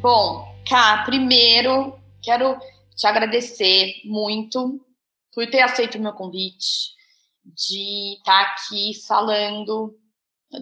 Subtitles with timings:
[0.00, 2.58] Bom, Cá, primeiro quero
[2.96, 4.80] te agradecer muito
[5.30, 6.94] por ter aceito o meu convite,
[7.44, 9.94] de estar aqui falando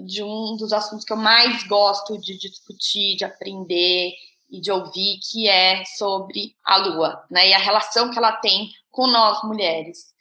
[0.06, 4.10] de um dos assuntos que eu mais gosto de discutir, de aprender
[4.50, 7.50] e de ouvir, que é sobre a Lua, né?
[7.50, 10.16] E a relação que ela tem com nós mulheres.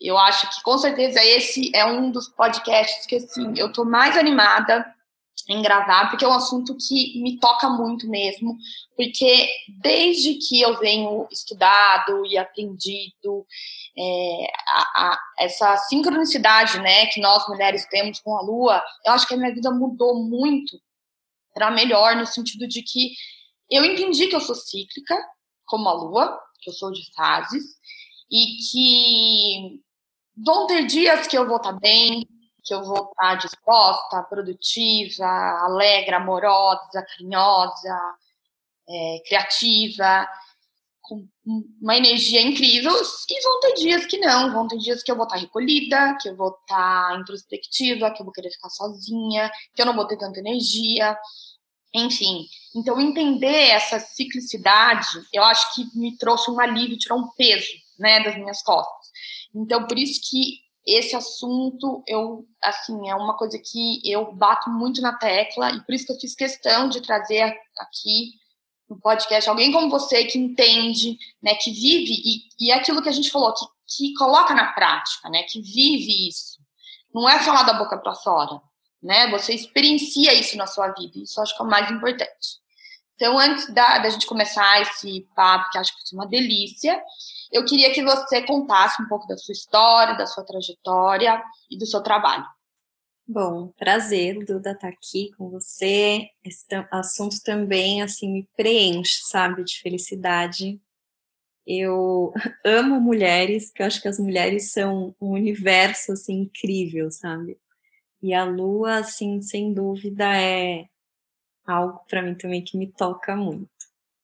[0.00, 4.16] Eu acho que com certeza esse é um dos podcasts que assim, eu tô mais
[4.16, 4.95] animada
[5.48, 8.56] em gravar, porque é um assunto que me toca muito mesmo,
[8.96, 9.48] porque
[9.80, 13.46] desde que eu venho estudado e aprendido
[13.96, 19.26] é, a, a, essa sincronicidade né, que nós mulheres temos com a Lua, eu acho
[19.26, 20.80] que a minha vida mudou muito
[21.54, 23.12] para melhor, no sentido de que
[23.70, 25.16] eu entendi que eu sou cíclica,
[25.64, 27.64] como a Lua, que eu sou de fases,
[28.30, 29.80] e que
[30.44, 32.26] vão ter dias que eu vou estar bem,
[32.66, 37.96] que eu vou estar disposta, produtiva, alegre, amorosa, carinhosa,
[38.88, 40.28] é, criativa,
[41.00, 41.24] com
[41.80, 45.24] uma energia incrível, e vão ter dias que não, vão ter dias que eu vou
[45.24, 49.86] estar recolhida, que eu vou estar introspectiva, que eu vou querer ficar sozinha, que eu
[49.86, 51.16] não vou ter tanta energia,
[51.94, 52.46] enfim.
[52.74, 58.24] Então, entender essa ciclicidade, eu acho que me trouxe um alívio, tirou um peso, né,
[58.24, 59.06] das minhas costas.
[59.54, 65.02] Então, por isso que esse assunto eu assim é uma coisa que eu bato muito
[65.02, 67.42] na tecla e por isso que eu fiz questão de trazer
[67.78, 68.30] aqui
[68.88, 73.08] no podcast alguém como você que entende, né, que vive e, e é aquilo que
[73.08, 76.56] a gente falou que, que coloca na prática, né, que vive isso.
[77.12, 78.60] Não é falar da boca para fora,
[79.02, 79.30] né?
[79.30, 81.18] Você experiencia isso na sua vida.
[81.18, 82.60] Isso acho que é o mais importante.
[83.14, 87.02] Então, antes da, da gente começar esse papo, que acho que é uma delícia,
[87.52, 91.86] eu queria que você contasse um pouco da sua história, da sua trajetória e do
[91.86, 92.44] seu trabalho.
[93.28, 96.28] Bom, prazer, Duda, estar tá aqui com você.
[96.44, 100.80] Esse assunto também, assim, me preenche, sabe, de felicidade.
[101.66, 102.32] Eu
[102.64, 107.58] amo mulheres, porque eu acho que as mulheres são um universo, assim, incrível, sabe?
[108.22, 110.86] E a lua, assim, sem dúvida, é
[111.66, 113.68] algo para mim também que me toca muito.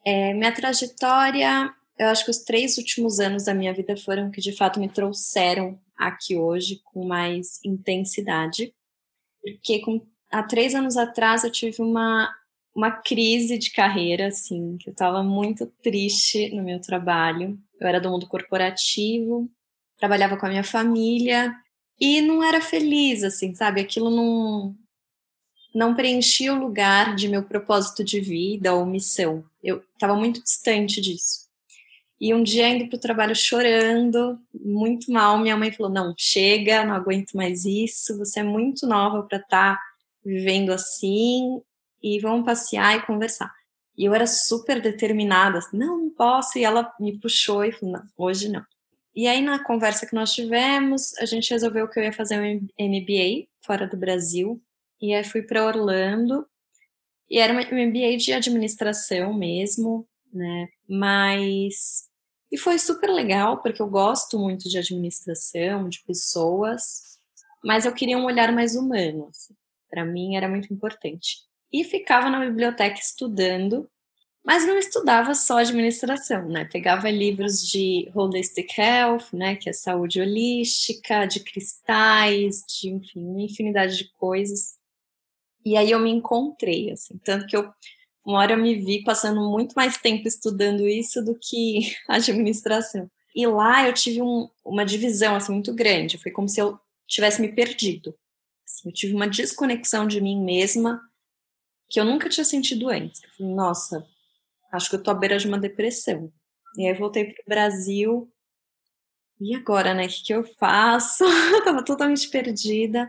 [0.05, 4.41] É, minha trajetória eu acho que os três últimos anos da minha vida foram que
[4.41, 8.75] de fato me trouxeram aqui hoje com mais intensidade,
[9.41, 12.33] porque com, há três anos atrás eu tive uma,
[12.75, 17.59] uma crise de carreira, assim, que eu estava muito triste no meu trabalho.
[17.81, 19.51] Eu era do mundo corporativo,
[19.97, 21.55] trabalhava com a minha família
[22.01, 23.81] e não era feliz, assim, sabe?
[23.81, 24.77] Aquilo não,
[25.75, 29.45] não preenchia o lugar de meu propósito de vida ou missão.
[29.63, 31.52] Eu estava muito distante disso.
[32.21, 36.85] E um dia indo para o trabalho chorando, muito mal, minha mãe falou: Não, chega,
[36.85, 39.83] não aguento mais isso, você é muito nova para estar tá
[40.25, 41.61] vivendo assim,
[42.03, 43.53] e vamos passear e conversar.
[43.97, 47.95] E eu era super determinada, assim, não, não posso, e ela me puxou e falou:
[47.95, 48.65] Não, hoje não.
[49.15, 52.67] E aí, na conversa que nós tivemos, a gente resolveu que eu ia fazer um
[52.81, 54.63] MBA fora do Brasil,
[55.01, 56.47] e aí fui para Orlando,
[57.29, 60.69] e era um MBA de administração mesmo, né?
[60.89, 62.11] Mas
[62.53, 67.19] e foi super legal, porque eu gosto muito de administração, de pessoas,
[67.65, 69.29] mas eu queria um olhar mais humano.
[69.31, 69.55] Assim.
[69.91, 71.39] Para mim era muito importante.
[71.73, 73.89] E ficava na biblioteca estudando,
[74.45, 76.65] Mas não estudava só administração, né?
[76.65, 83.43] Pegava livros de holistic health, né, que é saúde holística, de cristais, de enfim, uma
[83.43, 84.77] infinidade de coisas.
[85.65, 87.73] E aí eu me encontrei, assim, tanto que eu
[88.25, 93.11] uma hora eu me vi passando muito mais tempo estudando isso do que administração.
[93.35, 97.41] E lá eu tive um, uma divisão assim muito grande, foi como se eu tivesse
[97.41, 98.15] me perdido.
[98.65, 101.01] Assim, eu tive uma desconexão de mim mesma
[101.89, 103.23] que eu nunca tinha sentido antes.
[103.23, 104.07] Eu falei, nossa,
[104.73, 106.33] acho que eu tô à beira de uma depressão.
[106.77, 108.33] E aí voltei para o Brasil.
[109.41, 110.07] E agora, né?
[110.07, 111.25] O que, que eu faço?
[111.53, 113.09] eu tava totalmente perdida.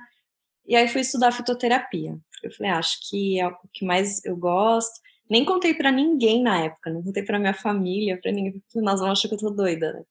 [0.65, 2.17] E aí fui estudar fitoterapia.
[2.41, 4.99] Eu falei, ah, acho que é o que mais eu gosto.
[5.33, 8.99] Nem contei para ninguém na época, não contei para minha família, para ninguém, porque nós
[8.99, 10.03] vão achar que eu tô doida, né?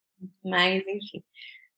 [0.44, 1.22] Mas, enfim.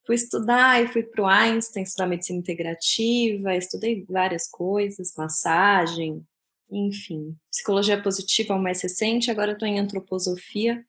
[0.07, 6.27] Fui estudar e fui pro Einstein estudar medicina integrativa, estudei várias coisas, massagem,
[6.71, 7.37] enfim.
[7.51, 10.83] Psicologia positiva é o mais recente, agora estou em antroposofia.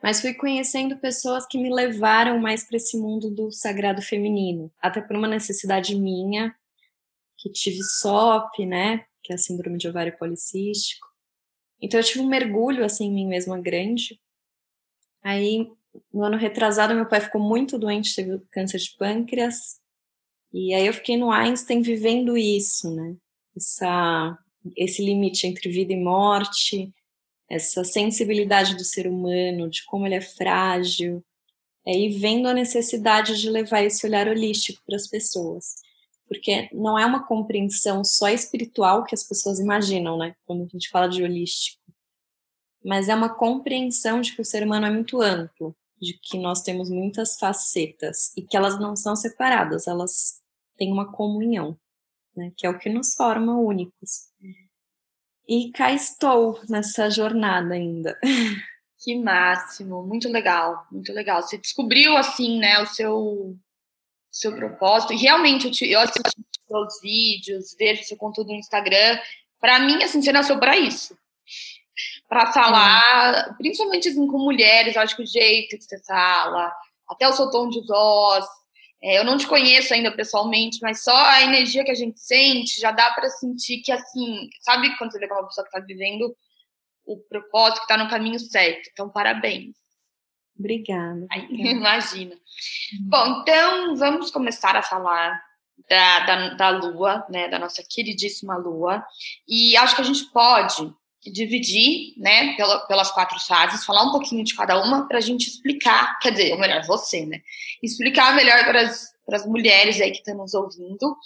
[0.00, 5.00] Mas fui conhecendo pessoas que me levaram mais para esse mundo do sagrado feminino, até
[5.00, 6.54] por uma necessidade minha
[7.36, 11.05] que tive SOP, né, que é a síndrome de ovário policístico.
[11.80, 14.20] Então eu tive um mergulho assim em mim mesma grande.
[15.22, 15.70] Aí
[16.12, 19.80] no ano retrasado meu pai ficou muito doente, teve câncer de pâncreas.
[20.52, 23.16] E aí eu fiquei no Einstein vivendo isso, né?
[23.56, 24.38] Essa
[24.76, 26.92] esse limite entre vida e morte,
[27.48, 31.24] essa sensibilidade do ser humano, de como ele é frágil,
[31.86, 35.76] é, e vendo a necessidade de levar esse olhar holístico para as pessoas
[36.26, 40.34] porque não é uma compreensão só espiritual que as pessoas imaginam, né?
[40.44, 41.80] Quando a gente fala de holístico.
[42.84, 46.62] Mas é uma compreensão de que o ser humano é muito amplo, de que nós
[46.62, 50.40] temos muitas facetas e que elas não são separadas, elas
[50.76, 51.78] têm uma comunhão,
[52.36, 52.52] né?
[52.56, 54.26] Que é o que nos forma únicos.
[55.48, 58.18] E cá estou nessa jornada ainda.
[58.98, 61.40] Que máximo, muito legal, muito legal.
[61.42, 63.56] Você descobriu assim, né, o seu
[64.36, 65.12] seu propósito.
[65.12, 69.18] E realmente, eu, te, eu assisto seus vídeos, vejo seu conteúdo no Instagram.
[69.60, 71.16] Para mim, assim, você nasceu para isso.
[72.28, 73.54] Para falar, hum.
[73.56, 76.72] principalmente assim, com mulheres, acho que o jeito que você fala,
[77.08, 78.44] até o seu tom de voz.
[79.02, 82.80] É, eu não te conheço ainda pessoalmente, mas só a energia que a gente sente
[82.80, 85.86] já dá para sentir que, assim, sabe quando você vê é uma pessoa que está
[85.86, 86.34] vivendo
[87.04, 88.88] o propósito, que está no caminho certo.
[88.92, 89.76] Então, parabéns.
[90.58, 91.26] Obrigada.
[91.30, 92.34] Aí, imagina.
[93.02, 95.40] Bom, então vamos começar a falar
[95.88, 99.04] da, da, da, Lua, né, da nossa queridíssima Lua.
[99.46, 100.92] E acho que a gente pode
[101.24, 105.48] dividir, né, pela, pelas quatro fases, falar um pouquinho de cada uma para a gente
[105.48, 107.40] explicar, quer dizer, ou melhor, você, né,
[107.82, 111.16] explicar melhor para as, para as mulheres aí que estão nos ouvindo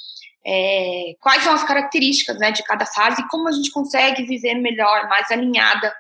[0.47, 4.55] é, quais são as características, né, de cada fase e como a gente consegue viver
[4.55, 5.95] melhor, mais alinhada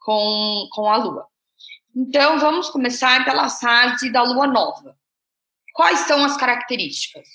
[0.00, 1.26] com, com a Lua.
[1.96, 4.98] Então, vamos começar pela fase da lua nova.
[5.72, 7.28] Quais são as características?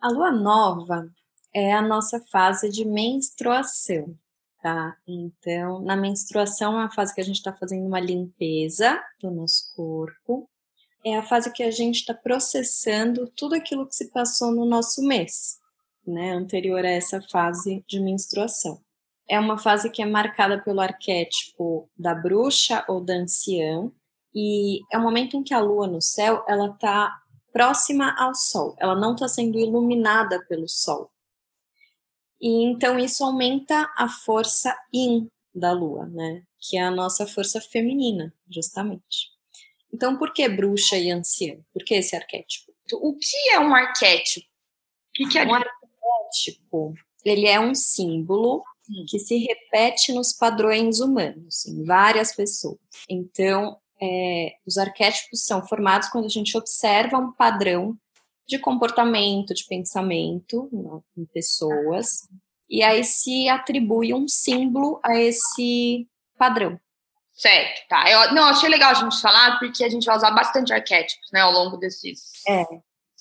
[0.00, 1.08] A lua nova
[1.54, 4.18] é a nossa fase de menstruação,
[4.60, 4.96] tá?
[5.06, 9.72] Então, na menstruação é a fase que a gente está fazendo uma limpeza do nosso
[9.76, 10.50] corpo.
[11.04, 15.02] É a fase que a gente está processando tudo aquilo que se passou no nosso
[15.02, 15.60] mês,
[16.04, 16.32] né?
[16.32, 18.82] Anterior a essa fase de menstruação
[19.28, 23.90] é uma fase que é marcada pelo arquétipo da bruxa ou da anciã,
[24.34, 27.20] e é o momento em que a lua no céu, ela está
[27.52, 31.10] próxima ao sol, ela não está sendo iluminada pelo sol.
[32.40, 36.42] E então isso aumenta a força yin da lua, né?
[36.58, 39.30] Que é a nossa força feminina, justamente.
[39.92, 41.58] Então, por que bruxa e anciã?
[41.72, 42.72] Por que esse arquétipo?
[42.92, 44.46] O que é um arquétipo?
[44.46, 46.94] O que, que é um arquétipo?
[47.24, 48.62] Ele é um símbolo
[49.08, 52.78] que se repete nos padrões humanos, em várias pessoas.
[53.08, 57.96] Então, é, os arquétipos são formados quando a gente observa um padrão
[58.46, 60.70] de comportamento, de pensamento
[61.16, 62.28] em pessoas,
[62.68, 66.78] e aí se atribui um símbolo a esse padrão.
[67.32, 68.10] Certo, tá.
[68.10, 71.40] Eu, não, achei legal a gente falar, porque a gente vai usar bastante arquétipos, né,
[71.40, 72.44] ao longo desses...
[72.48, 72.64] É.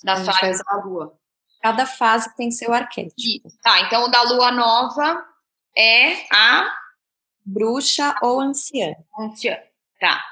[0.03, 1.17] Das fases da lua.
[1.59, 3.49] Cada fase tem seu arquétipo.
[3.63, 5.25] Tá, então o da lua nova
[5.77, 6.69] é a
[7.45, 8.95] bruxa ou anciã.
[9.17, 9.57] Anciã,
[9.99, 10.23] tá.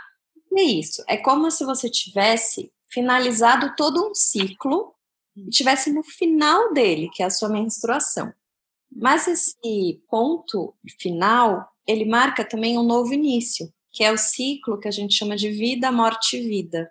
[0.58, 1.04] É isso.
[1.08, 4.94] É como se você tivesse finalizado todo um ciclo
[5.36, 8.34] e tivesse no final dele, que é a sua menstruação.
[8.90, 14.88] Mas esse ponto final, ele marca também um novo início, que é o ciclo que
[14.88, 16.90] a gente chama de vida, morte e vida.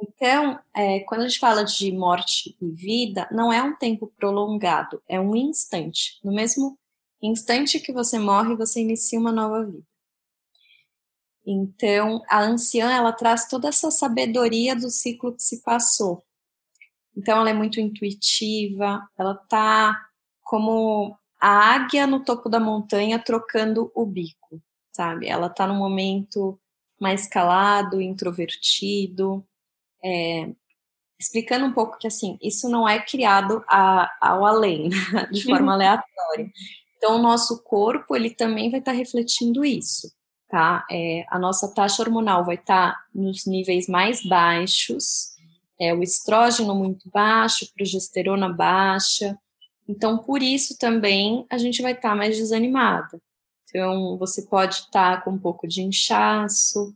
[0.00, 5.02] Então, é, quando a gente fala de morte e vida, não é um tempo prolongado,
[5.06, 6.18] é um instante.
[6.24, 6.78] No mesmo
[7.22, 9.86] Instante que você morre, você inicia uma nova vida.
[11.46, 16.24] Então, a anciã, ela traz toda essa sabedoria do ciclo que se passou.
[17.16, 19.96] Então, ela é muito intuitiva, ela tá
[20.42, 24.60] como a águia no topo da montanha trocando o bico,
[24.92, 25.28] sabe?
[25.28, 26.58] Ela tá num momento
[27.00, 29.46] mais calado, introvertido,
[30.04, 30.50] é,
[31.18, 34.88] explicando um pouco que assim isso não é criado a, ao além,
[35.30, 36.50] de forma aleatória.
[37.06, 40.12] Então, o nosso corpo ele também vai estar tá refletindo isso,
[40.48, 40.84] tá?
[40.90, 45.36] É, a nossa taxa hormonal vai estar tá nos níveis mais baixos,
[45.78, 49.38] é, o estrógeno muito baixo, progesterona baixa.
[49.88, 53.22] Então, por isso também a gente vai estar tá mais desanimada.
[53.68, 56.92] Então, você pode estar tá com um pouco de inchaço,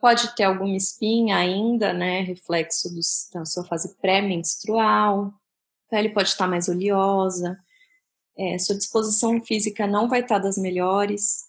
[0.00, 3.00] pode ter alguma espinha ainda, né, reflexo do,
[3.34, 7.58] da sua fase pré-menstrual, a pele pode estar mais oleosa,
[8.36, 11.46] é, sua disposição física não vai estar das melhores.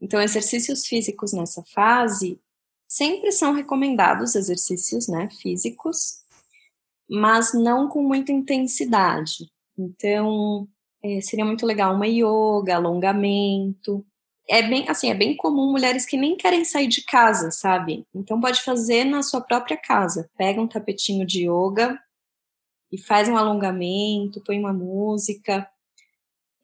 [0.00, 2.40] Então, exercícios físicos nessa fase
[2.88, 6.22] sempre são recomendados, exercícios né, físicos,
[7.08, 9.50] mas não com muita intensidade.
[9.78, 10.68] Então,
[11.02, 14.04] é, seria muito legal uma yoga, alongamento.
[14.48, 18.06] É bem assim, é bem comum mulheres que nem querem sair de casa, sabe?
[18.14, 20.30] Então pode fazer na sua própria casa.
[20.36, 21.98] Pega um tapetinho de yoga
[22.90, 25.68] e faz um alongamento, põe uma música.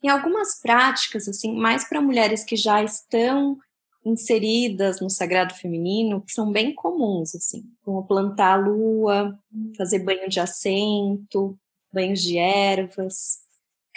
[0.00, 3.58] Tem algumas práticas assim, mais para mulheres que já estão
[4.04, 9.38] inseridas no sagrado feminino, que são bem comuns assim, como plantar a lua,
[9.76, 11.58] fazer banho de assento,
[11.92, 13.40] banhos de ervas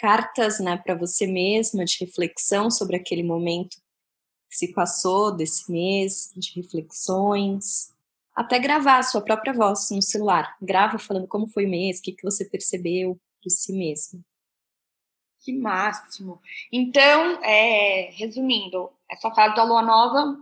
[0.02, 3.76] cartas né, para você mesma de reflexão sobre aquele momento
[4.50, 7.92] que se passou desse mês, de reflexões.
[8.34, 10.56] Até gravar a sua própria voz no celular.
[10.60, 14.24] Grava falando como foi o mês, o que, que você percebeu de si mesmo.
[15.42, 16.40] Que máximo.
[16.70, 20.36] Então, é, resumindo, essa fase da lua nova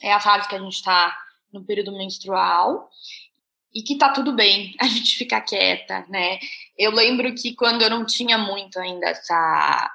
[0.00, 1.16] é a fase que a gente está
[1.52, 2.88] no período menstrual
[3.74, 6.38] e que tá tudo bem a gente ficar quieta, né?
[6.78, 9.90] Eu lembro que quando eu não tinha muito ainda essa,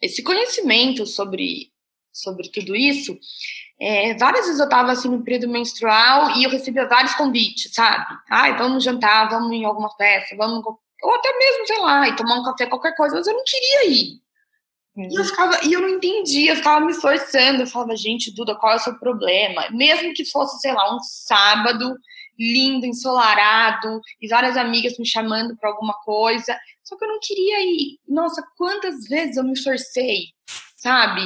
[0.00, 1.72] esse conhecimento sobre,
[2.12, 3.18] sobre tudo isso,
[3.80, 8.06] é, várias vezes eu tava assim no período menstrual e eu recebia vários convites, sabe?
[8.30, 10.64] Ai, vamos jantar, vamos em alguma festa, vamos.
[11.02, 13.90] Ou até mesmo, sei lá, e tomar um café, qualquer coisa, mas eu não queria
[13.90, 14.20] ir.
[14.96, 15.08] Uhum.
[15.10, 17.62] E eu, ficava, e eu não entendia, eu ficava me forçando.
[17.62, 19.68] Eu falava, gente, Duda, qual é o seu problema?
[19.70, 21.96] Mesmo que fosse, sei lá, um sábado,
[22.38, 26.58] lindo, ensolarado, e várias amigas me chamando para alguma coisa.
[26.82, 27.98] Só que eu não queria ir.
[28.08, 30.26] Nossa, quantas vezes eu me forcei,
[30.76, 31.22] sabe?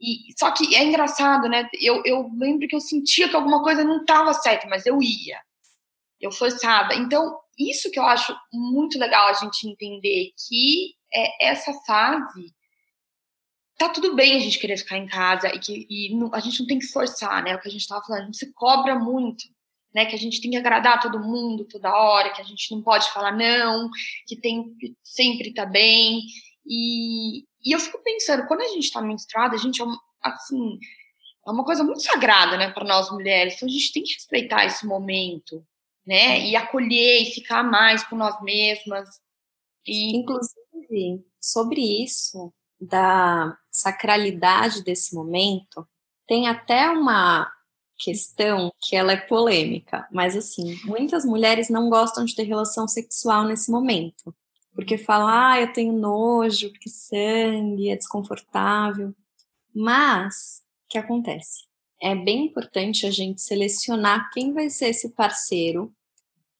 [0.00, 1.68] E, só que é engraçado, né?
[1.80, 5.38] Eu, eu lembro que eu sentia que alguma coisa não estava certa, mas eu ia.
[6.20, 6.94] Eu forçava.
[6.94, 12.54] Então, isso que eu acho muito legal a gente entender que é essa fase
[13.78, 16.60] tá tudo bem a gente querer ficar em casa e que e não, a gente
[16.60, 17.56] não tem que forçar, né?
[17.56, 19.44] O que a gente estava falando, a gente se cobra muito
[19.94, 22.82] né, que a gente tem que agradar todo mundo toda hora, que a gente não
[22.82, 23.90] pode falar não,
[24.26, 26.22] que tem que sempre tá bem.
[26.66, 29.84] E, e eu fico pensando, quando a gente está menstruada, a gente é
[30.22, 30.78] assim,
[31.46, 33.54] é uma coisa muito sagrada, né, para nós mulheres.
[33.54, 35.64] Então a gente tem que respeitar esse momento,
[36.10, 39.08] né, e acolher e ficar mais com nós mesmas.
[39.86, 40.16] E...
[40.16, 45.86] Inclusive, sobre isso, da sacralidade desse momento,
[46.26, 47.48] tem até uma
[47.96, 53.44] questão que ela é polêmica, mas assim, muitas mulheres não gostam de ter relação sexual
[53.44, 54.34] nesse momento,
[54.74, 59.14] porque falam, ah, eu tenho nojo, porque sangue é desconfortável.
[59.72, 61.68] Mas, o que acontece?
[62.02, 65.94] É bem importante a gente selecionar quem vai ser esse parceiro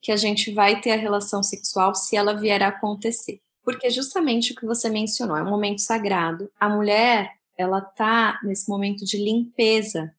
[0.00, 3.40] que a gente vai ter a relação sexual se ela vier a acontecer.
[3.62, 6.50] Porque justamente o que você mencionou, é um momento sagrado.
[6.58, 10.12] A mulher, ela tá nesse momento de limpeza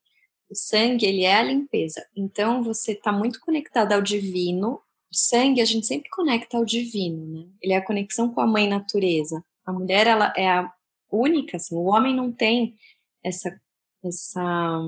[0.51, 2.05] o sangue, ele é a limpeza.
[2.15, 4.81] Então, você está muito conectado ao divino.
[5.09, 7.47] O sangue, a gente sempre conecta ao divino, né?
[7.61, 9.41] Ele é a conexão com a mãe natureza.
[9.65, 10.71] A mulher, ela é a
[11.09, 12.75] única, assim, o homem não tem
[13.23, 13.57] essa,
[14.03, 14.81] essa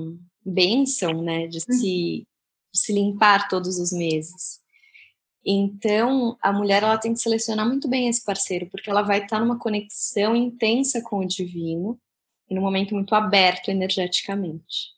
[0.44, 2.26] bênção, né, de se,
[2.72, 4.60] de se limpar todos os meses.
[5.44, 9.40] Então, a mulher ela tem que selecionar muito bem esse parceiro, porque ela vai estar
[9.40, 12.00] numa conexão intensa com o divino
[12.48, 14.94] e num momento muito aberto energeticamente.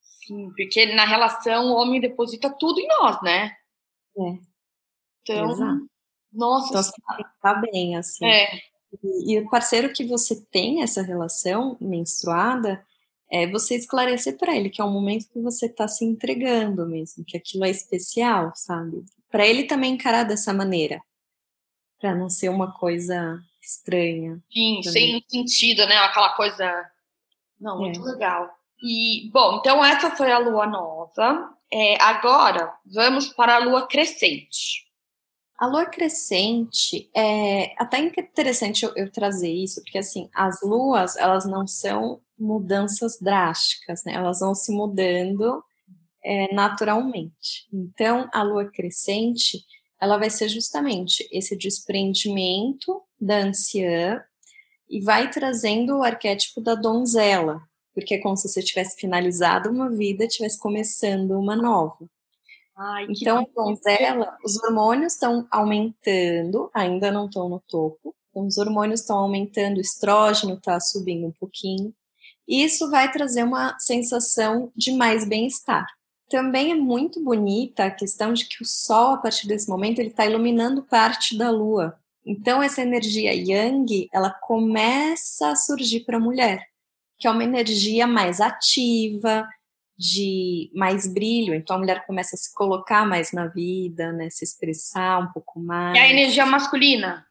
[0.00, 3.56] Sim, porque na relação o homem deposita tudo em nós, né?
[4.18, 4.38] É.
[5.22, 5.90] Então, Exato.
[6.32, 6.68] nossa.
[6.68, 6.92] Então, você
[7.40, 8.26] tá bem, assim.
[8.26, 8.60] É.
[9.02, 12.84] E, e o parceiro que você tem essa relação menstruada,
[13.30, 17.24] é você esclarecer para ele que é um momento que você está se entregando mesmo,
[17.24, 19.04] que aquilo é especial, sabe?
[19.30, 21.00] Para ele também encarar dessa maneira,
[22.00, 24.42] para não ser uma coisa estranha.
[24.50, 25.22] Sim, também.
[25.22, 25.96] sem sentido, né?
[25.98, 26.90] Aquela coisa.
[27.60, 28.12] Não, muito é.
[28.12, 28.50] legal.
[28.82, 31.52] E, bom, então essa foi a lua nova.
[31.70, 34.86] É, agora, vamos para a lua crescente.
[35.58, 41.44] A lua crescente é até interessante eu, eu, trazer isso, porque assim, as luas, elas
[41.44, 44.14] não são mudanças drásticas, né?
[44.14, 45.62] Elas vão se mudando
[46.24, 47.66] é, naturalmente.
[47.72, 49.64] Então, a lua crescente,
[50.00, 54.22] ela vai ser justamente esse desprendimento da anciã
[54.88, 57.60] e vai trazendo o arquétipo da donzela,
[57.94, 62.08] porque é como se você tivesse finalizado uma vida, estivesse começando uma nova.
[62.76, 68.56] Ai, então, a donzela, os hormônios estão aumentando, ainda não estão no topo, então os
[68.56, 71.92] hormônios estão aumentando, o estrógeno está subindo um pouquinho,
[72.46, 75.86] e isso vai trazer uma sensação de mais bem-estar.
[76.28, 80.10] Também é muito bonita a questão de que o Sol, a partir desse momento, ele
[80.10, 81.98] está iluminando parte da Lua.
[82.26, 86.68] Então, essa energia Yang, ela começa a surgir para a mulher
[87.18, 89.46] que é uma energia mais ativa,
[89.98, 94.44] de mais brilho, então a mulher começa a se colocar mais na vida, né, se
[94.44, 95.96] expressar um pouco mais.
[95.96, 97.26] E a energia masculina?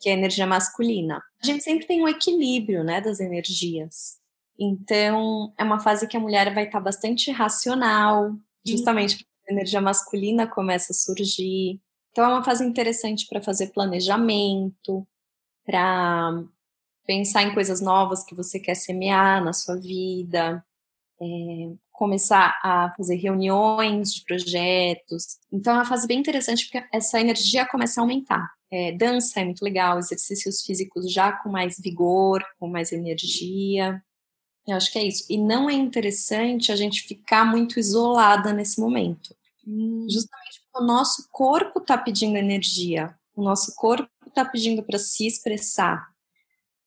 [0.00, 1.20] Que é a energia masculina.
[1.42, 4.18] A gente sempre tem um equilíbrio, né, das energias.
[4.58, 8.34] Então, é uma fase que a mulher vai estar bastante racional,
[8.64, 11.80] justamente porque a energia masculina começa a surgir.
[12.10, 15.06] Então, é uma fase interessante para fazer planejamento,
[15.64, 16.42] para
[17.06, 20.64] pensar em coisas novas que você quer semear na sua vida,
[21.20, 21.26] é,
[21.92, 25.38] começar a fazer reuniões de projetos.
[25.50, 28.50] Então é uma fase bem interessante porque essa energia começa a aumentar.
[28.70, 34.02] É, dança é muito legal, exercícios físicos já com mais vigor, com mais energia.
[34.66, 35.24] Eu acho que é isso.
[35.30, 39.34] E não é interessante a gente ficar muito isolada nesse momento.
[39.66, 40.06] Hum.
[40.10, 45.26] Justamente porque o nosso corpo está pedindo energia, o nosso corpo está pedindo para se
[45.26, 46.08] expressar,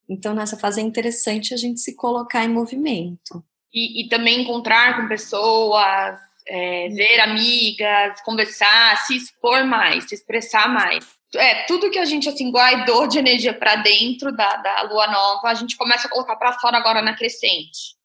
[0.09, 3.43] então, nessa fase é interessante a gente se colocar em movimento.
[3.71, 10.67] E, e também encontrar com pessoas, é, ver amigas, conversar, se expor mais, se expressar
[10.67, 11.05] mais.
[11.35, 15.49] É, tudo que a gente assim guardou de energia para dentro da, da lua nova,
[15.49, 17.95] a gente começa a colocar para fora agora na crescente.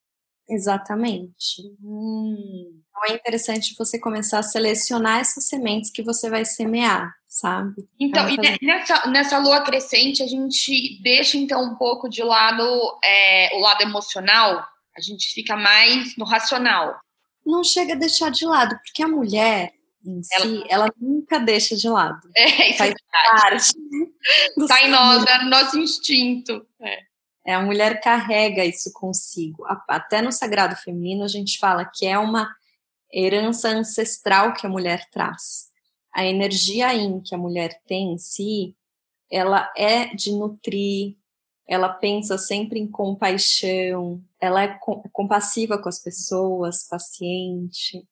[0.48, 1.62] Exatamente.
[1.82, 2.82] Hum.
[2.90, 7.84] Então é interessante você começar a selecionar essas sementes que você vai semear sabe?
[7.98, 12.62] Então, e nessa, nessa lua crescente, a gente deixa então um pouco de lado
[13.02, 14.64] é, o lado emocional,
[14.96, 16.94] a gente fica mais no racional.
[17.44, 19.73] Não chega a deixar de lado, porque a mulher
[20.05, 22.29] em ela, si, ela nunca deixa de lado.
[22.37, 23.73] É, isso Faz é parte.
[24.59, 26.67] Está em nós, é no nosso instinto.
[26.81, 26.99] É.
[27.47, 27.55] é.
[27.55, 29.64] a mulher carrega isso consigo.
[29.88, 32.55] Até no sagrado feminino a gente fala que é uma
[33.12, 35.73] herança ancestral que a mulher traz
[36.14, 38.77] a energia yin que a mulher tem em si,
[39.29, 41.17] ela é de nutrir,
[41.67, 44.79] ela pensa sempre em compaixão, ela é
[45.12, 48.07] compassiva com as pessoas, paciente.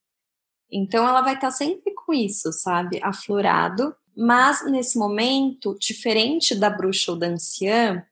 [0.73, 3.95] Então ela vai estar sempre com isso, sabe, aflorado.
[4.17, 8.05] Mas nesse momento, diferente da bruxa ou da anciã,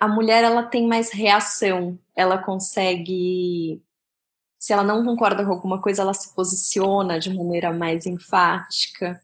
[0.00, 3.82] a mulher ela tem mais reação, ela consegue
[4.58, 9.20] se ela não concorda com alguma coisa, ela se posiciona de maneira mais enfática.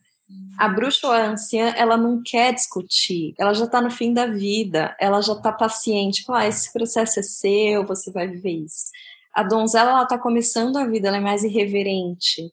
[0.57, 4.27] A bruxa ou a anciã, ela não quer discutir, ela já está no fim da
[4.27, 8.87] vida, ela já está paciente, ah, esse processo é seu, você vai viver isso.
[9.33, 12.53] A donzela, ela está começando a vida, ela é mais irreverente.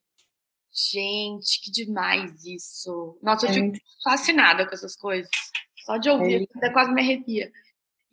[0.72, 3.18] Gente, que demais isso.
[3.22, 3.82] Nossa, eu é fico muito...
[4.04, 5.30] fascinada com essas coisas.
[5.86, 6.70] Só de ouvir, é.
[6.70, 7.52] quase me arrepia.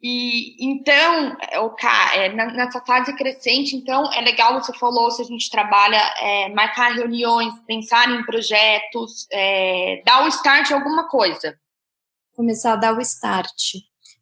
[0.03, 1.75] E então, é, o
[2.15, 6.95] é, nessa fase crescente, então é legal você falou se a gente trabalha é, marcar
[6.95, 11.59] reuniões, pensar em projetos, é, dar o start em alguma coisa.
[12.35, 13.77] Começar a dar o start,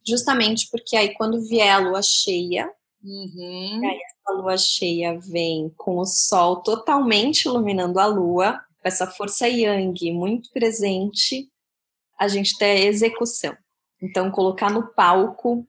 [0.07, 2.71] justamente porque aí quando vier a lua cheia,
[3.05, 3.81] uhum.
[3.85, 9.49] aí essa lua cheia vem com o sol totalmente iluminando a lua, com essa força
[9.49, 11.49] yang muito presente,
[12.19, 13.57] a gente tem a execução.
[14.03, 15.67] Então, colocar no palco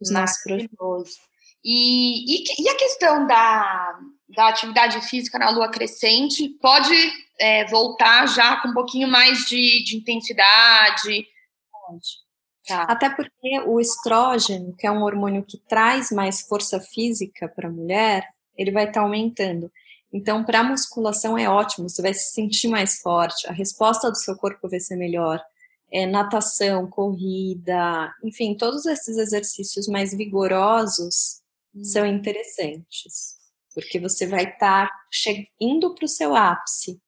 [0.00, 1.16] os nossos projetos.
[1.64, 6.94] E, e, e, a questão da, da atividade física na lua crescente pode
[7.38, 11.26] é, voltar já com um pouquinho mais de, de intensidade?
[11.70, 12.27] Pode.
[12.68, 12.82] Tá.
[12.82, 17.72] Até porque o estrógeno, que é um hormônio que traz mais força física para a
[17.72, 19.72] mulher, ele vai estar tá aumentando.
[20.12, 24.16] Então, para a musculação é ótimo, você vai se sentir mais forte, a resposta do
[24.16, 25.42] seu corpo vai ser melhor
[25.90, 31.40] é, natação, corrida, enfim, todos esses exercícios mais vigorosos
[31.74, 31.84] hum.
[31.84, 33.36] são interessantes,
[33.74, 34.94] porque você vai estar tá
[35.58, 37.00] indo para o seu ápice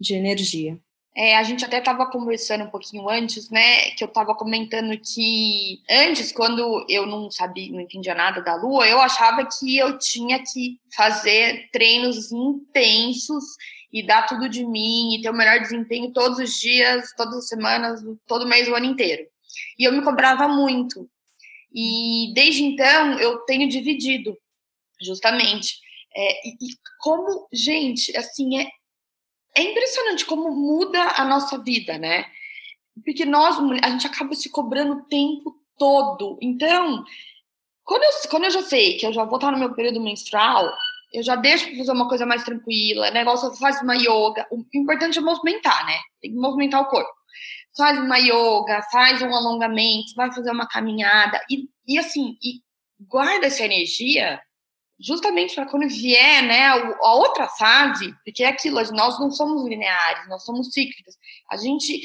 [0.00, 0.80] de energia.
[1.20, 3.90] É, a gente até estava conversando um pouquinho antes, né?
[3.90, 8.86] Que eu estava comentando que antes, quando eu não sabia, não entendia nada da Lua,
[8.86, 13.42] eu achava que eu tinha que fazer treinos intensos
[13.92, 17.48] e dar tudo de mim e ter o melhor desempenho todos os dias, todas as
[17.48, 19.26] semanas, todo mês, o ano inteiro.
[19.76, 21.10] E eu me cobrava muito.
[21.74, 24.38] E desde então eu tenho dividido,
[25.02, 25.80] justamente.
[26.14, 28.68] É, e, e, como, gente, assim, é,
[29.58, 32.26] é impressionante como muda a nossa vida, né?
[33.04, 36.38] Porque nós, a gente acaba se cobrando o tempo todo.
[36.40, 37.04] Então,
[37.84, 40.72] quando eu, quando eu já sei que eu já vou estar no meu período menstrual,
[41.12, 44.46] eu já deixo para fazer uma coisa mais tranquila, negócio faz uma yoga.
[44.50, 45.98] O importante é movimentar, né?
[46.20, 47.10] Tem que movimentar o corpo.
[47.76, 52.60] Faz uma yoga, faz um alongamento, vai fazer uma caminhada e, e assim, e
[53.00, 54.40] guarda essa energia
[55.00, 60.28] justamente para quando vier, né, a outra fase, porque é aquilo, nós não somos lineares,
[60.28, 61.16] nós somos cíclicas.
[61.50, 62.00] A gente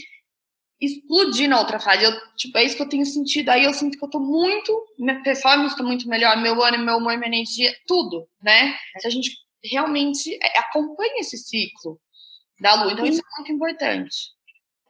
[0.85, 2.03] explodir na outra fase.
[2.03, 3.49] Eu, tipo, é isso que eu tenho sentido.
[3.49, 6.97] Aí eu sinto que eu tô muito, minha performance tá muito melhor, meu ânimo, meu
[6.97, 8.75] humor, minha energia, tudo, né?
[8.99, 9.31] Se a gente
[9.63, 11.99] realmente é, acompanha esse ciclo
[12.59, 12.93] da lua.
[12.93, 14.31] Então, isso é muito importante.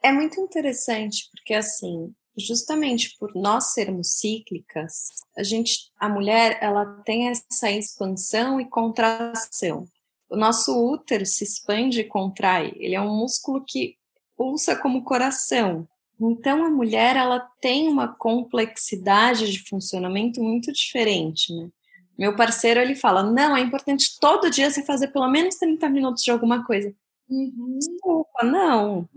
[0.02, 6.84] É muito interessante, porque assim, justamente por nós sermos cíclicas, a gente, a mulher, ela
[7.04, 9.86] tem essa expansão e contração.
[10.28, 12.72] O nosso útero se expande e contrai.
[12.76, 13.96] Ele é um músculo que
[14.36, 15.86] pulsa como coração.
[16.20, 21.68] Então a mulher ela tem uma complexidade de funcionamento muito diferente, né?
[22.16, 26.22] Meu parceiro ele fala: "Não, é importante todo dia você fazer pelo menos 30 minutos
[26.22, 26.94] de alguma coisa".
[27.28, 27.78] Uhum.
[27.78, 29.08] Desculpa, não.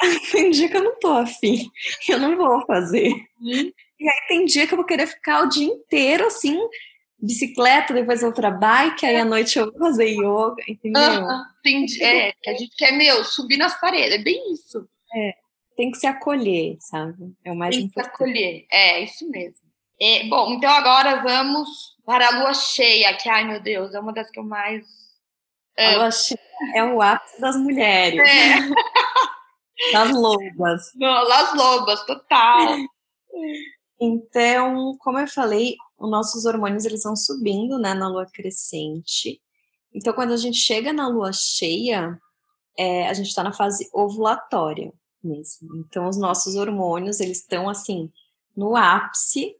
[0.32, 1.70] tem dia que eu não tô afim,
[2.08, 3.12] eu não vou fazer.
[3.40, 3.72] Uhum.
[4.00, 6.56] E aí tem dia que eu vou querer ficar o dia inteiro assim,
[7.20, 11.02] bicicleta, depois outra bike, aí à noite eu vou fazer yoga, entendeu?
[11.02, 12.02] Uhum, entendi.
[12.02, 14.88] É, que a gente quer, meu, subir nas paredes, é bem isso.
[15.12, 15.34] É,
[15.76, 17.34] tem que se acolher, sabe?
[17.44, 18.18] É o mais tem importante.
[18.18, 19.68] Tem que se acolher, é, isso mesmo.
[20.00, 21.68] É, bom, então agora vamos
[22.06, 24.86] para a lua cheia, que, ai meu Deus, é uma das que eu mais.
[25.76, 26.38] A lua cheia
[26.74, 28.20] é o ápice das mulheres.
[28.20, 28.58] É.
[29.92, 30.92] Das lobas.
[30.96, 32.76] Não, das lobas, total.
[34.00, 39.40] Então, como eu falei, os nossos hormônios eles vão subindo, né, na lua crescente.
[39.92, 42.18] Então, quando a gente chega na lua cheia,
[42.76, 45.76] é, a gente está na fase ovulatória mesmo.
[45.76, 48.10] Então, os nossos hormônios eles estão assim
[48.56, 49.56] no ápice.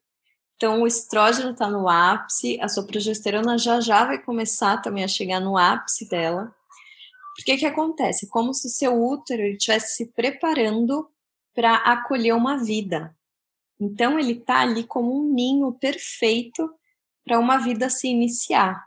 [0.56, 5.08] Então, o estrógeno está no ápice, a sua progesterona já já vai começar também a
[5.08, 6.54] chegar no ápice dela.
[7.38, 8.26] Porque que acontece?
[8.26, 11.08] Como se seu útero estivesse se preparando
[11.54, 13.16] para acolher uma vida.
[13.80, 16.68] Então ele está ali como um ninho perfeito
[17.24, 18.84] para uma vida se iniciar.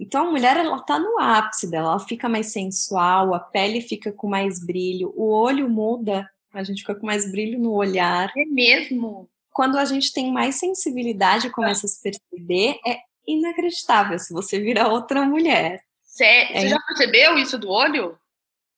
[0.00, 4.10] Então a mulher ela está no ápice dela, ela fica mais sensual, a pele fica
[4.10, 8.32] com mais brilho, o olho muda, a gente fica com mais brilho no olhar.
[8.36, 9.30] É mesmo.
[9.52, 14.88] Quando a gente tem mais sensibilidade, começa a se perceber, é inacreditável se você vira
[14.88, 15.80] outra mulher.
[16.14, 18.16] Você, é, você já percebeu isso do olho?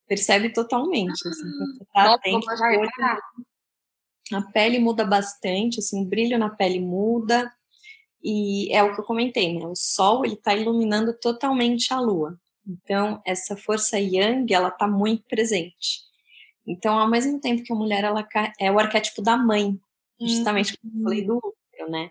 [0.07, 1.27] Percebe totalmente.
[1.27, 1.43] Assim,
[1.93, 2.91] tá Nossa, atento, olho,
[4.33, 7.53] a pele muda bastante, assim, o brilho na pele muda.
[8.23, 9.67] E é o que eu comentei, né?
[9.67, 12.39] O sol ele está iluminando totalmente a lua.
[12.67, 16.01] Então, essa força yang, ela está muito presente.
[16.65, 18.27] Então, ao mesmo tempo que a mulher ela
[18.59, 19.79] é o arquétipo da mãe,
[20.19, 22.09] justamente como eu falei do útero, né?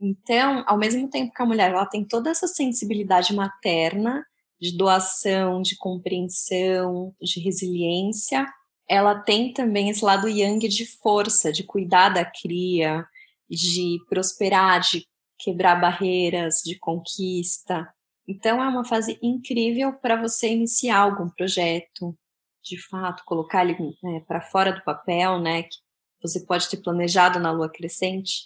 [0.00, 4.26] Então, ao mesmo tempo que a mulher ela tem toda essa sensibilidade materna,
[4.60, 8.46] de doação, de compreensão, de resiliência,
[8.88, 13.06] ela tem também esse lado yang de força, de cuidar da cria,
[13.48, 15.06] de prosperar, de
[15.38, 17.88] quebrar barreiras, de conquista.
[18.28, 22.16] Então é uma fase incrível para você iniciar algum projeto,
[22.62, 25.62] de fato, colocar ele né, para fora do papel, né?
[25.62, 25.78] Que
[26.20, 28.42] você pode ter planejado na lua crescente.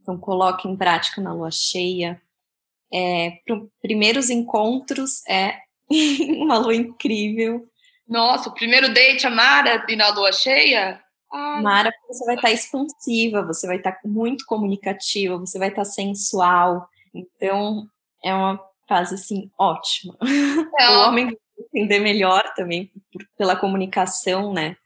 [0.00, 2.20] Então coloque em prática na lua cheia
[2.92, 3.38] é,
[3.80, 7.66] primeiros encontros é uma lua incrível.
[8.08, 11.00] Nossa, o primeiro date, a Mara, e na lua cheia?
[11.32, 11.62] Ai.
[11.62, 16.88] Mara, você vai estar expansiva, você vai estar muito comunicativa, você vai estar sensual.
[17.14, 17.86] Então,
[18.24, 20.16] é uma fase, assim, ótima.
[20.78, 21.36] É o homem vai
[21.72, 22.90] entender melhor também
[23.36, 24.76] pela comunicação, né?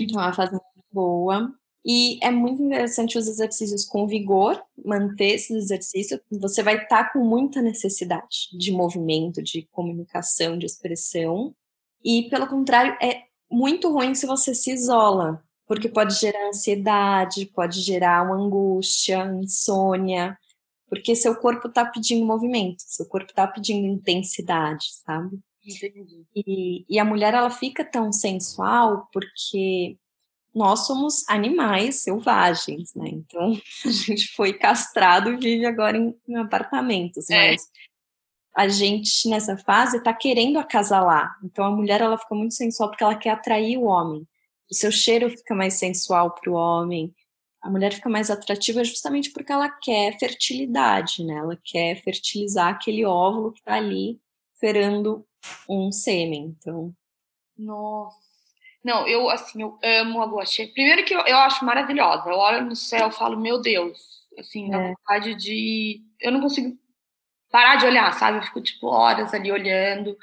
[0.00, 1.52] Então, é uma fase muito boa.
[1.84, 6.18] E é muito interessante os exercícios com vigor, manter esses exercícios.
[6.30, 11.54] Você vai estar tá com muita necessidade de movimento, de comunicação, de expressão.
[12.02, 17.80] E, pelo contrário, é muito ruim se você se isola, porque pode gerar ansiedade, pode
[17.82, 20.38] gerar uma angústia, insônia,
[20.88, 25.38] porque seu corpo está pedindo movimento, seu corpo está pedindo intensidade, sabe?
[26.34, 29.96] E, e a mulher ela fica tão sensual porque
[30.54, 33.08] nós somos animais selvagens, né?
[33.08, 33.52] Então
[33.84, 37.50] a gente foi castrado e vive agora em, em apartamentos, é.
[37.50, 37.68] mas
[38.56, 41.36] a gente nessa fase está querendo acasalar.
[41.42, 44.26] Então a mulher ela fica muito sensual porque ela quer atrair o homem.
[44.70, 47.12] O seu cheiro fica mais sensual para o homem.
[47.60, 51.34] A mulher fica mais atrativa justamente porque ela quer fertilidade, né?
[51.34, 54.20] Ela quer fertilizar aquele óvulo que está ali
[54.54, 55.26] esperando
[55.68, 56.56] um sêmen.
[56.58, 56.94] Então,
[57.56, 58.33] nossa.
[58.84, 60.68] Não, eu assim, eu amo a lua cheia.
[60.72, 62.28] Primeiro que eu, eu acho maravilhosa.
[62.28, 64.88] Eu olho no céu, e falo, meu Deus, assim, dá é.
[64.88, 66.76] vontade de eu não consigo
[67.50, 68.38] parar de olhar, sabe?
[68.38, 70.16] Eu fico, tipo, horas ali olhando.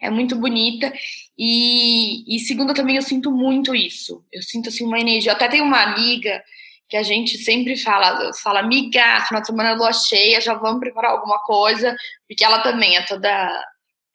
[0.00, 0.92] É muito bonita.
[1.36, 4.24] E, e segundo, também eu sinto muito isso.
[4.32, 5.32] Eu sinto, assim, uma energia.
[5.32, 6.42] Eu até tenho uma amiga
[6.88, 11.10] que a gente sempre fala, fala, amiga, final de semana lua cheia, já vamos preparar
[11.12, 11.96] alguma coisa,
[12.28, 13.64] porque ela também é toda,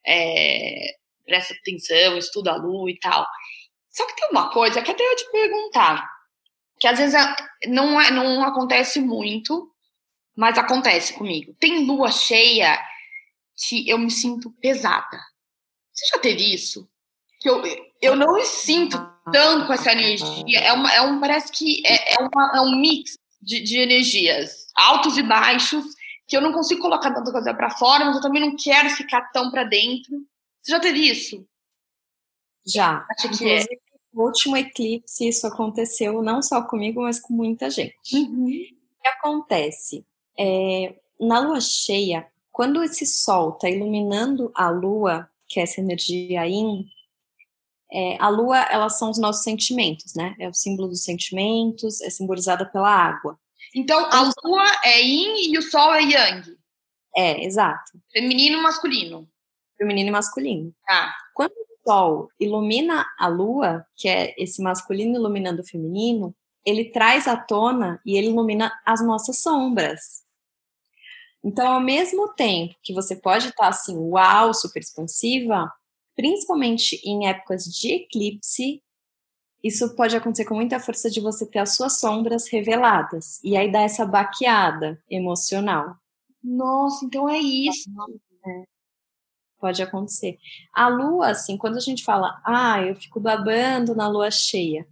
[0.07, 3.27] é, presta atenção, estuda a lua e tal.
[3.91, 6.09] Só que tem uma coisa que até eu te perguntar,
[6.79, 7.15] que às vezes
[7.67, 9.69] não, é, não acontece muito,
[10.35, 11.53] mas acontece comigo.
[11.59, 12.79] Tem lua cheia
[13.67, 15.19] que eu me sinto pesada.
[15.93, 16.89] Você já teve isso?
[17.39, 17.61] Que eu,
[18.01, 18.97] eu não me sinto
[19.31, 20.59] tanto com essa energia.
[20.59, 24.67] É, uma, é um, parece que é, é, uma, é um mix de, de energias,
[24.75, 25.85] altos e baixos,
[26.27, 29.21] que eu não consigo colocar tanta coisa para fora, mas eu também não quero ficar
[29.31, 30.25] tão para dentro.
[30.61, 31.45] Você já teve isso?
[32.65, 33.05] Já.
[33.09, 33.65] Acho que é.
[34.13, 37.95] No último eclipse, isso aconteceu não só comigo, mas com muita gente.
[38.13, 38.45] Uhum.
[38.45, 40.05] O que acontece?
[40.37, 46.45] É, na lua cheia, quando esse sol está iluminando a lua, que é essa energia
[46.45, 46.85] yin,
[47.91, 50.35] é, a lua, elas são os nossos sentimentos, né?
[50.39, 53.39] É o símbolo dos sentimentos, é simbolizada pela água.
[53.73, 56.57] Então, a então, lua é yin e o sol é yang.
[57.15, 57.91] É, exato.
[58.11, 59.27] Feminino e masculino.
[59.77, 60.73] Feminino e masculino.
[60.85, 61.13] Tá.
[61.33, 61.53] Quando
[61.85, 67.99] sol ilumina a lua, que é esse masculino iluminando o feminino, ele traz à tona
[68.05, 70.23] e ele ilumina as nossas sombras.
[71.43, 75.71] Então, ao mesmo tempo que você pode estar assim, uau, super expansiva,
[76.15, 78.83] principalmente em épocas de eclipse,
[79.63, 83.39] isso pode acontecer com muita força de você ter as suas sombras reveladas.
[83.43, 85.95] E aí dá essa baqueada emocional.
[86.43, 87.89] Nossa, então é isso.
[88.45, 88.63] É,
[89.61, 90.39] pode acontecer.
[90.73, 94.85] A lua, assim, quando a gente fala, ah, eu fico babando na lua cheia,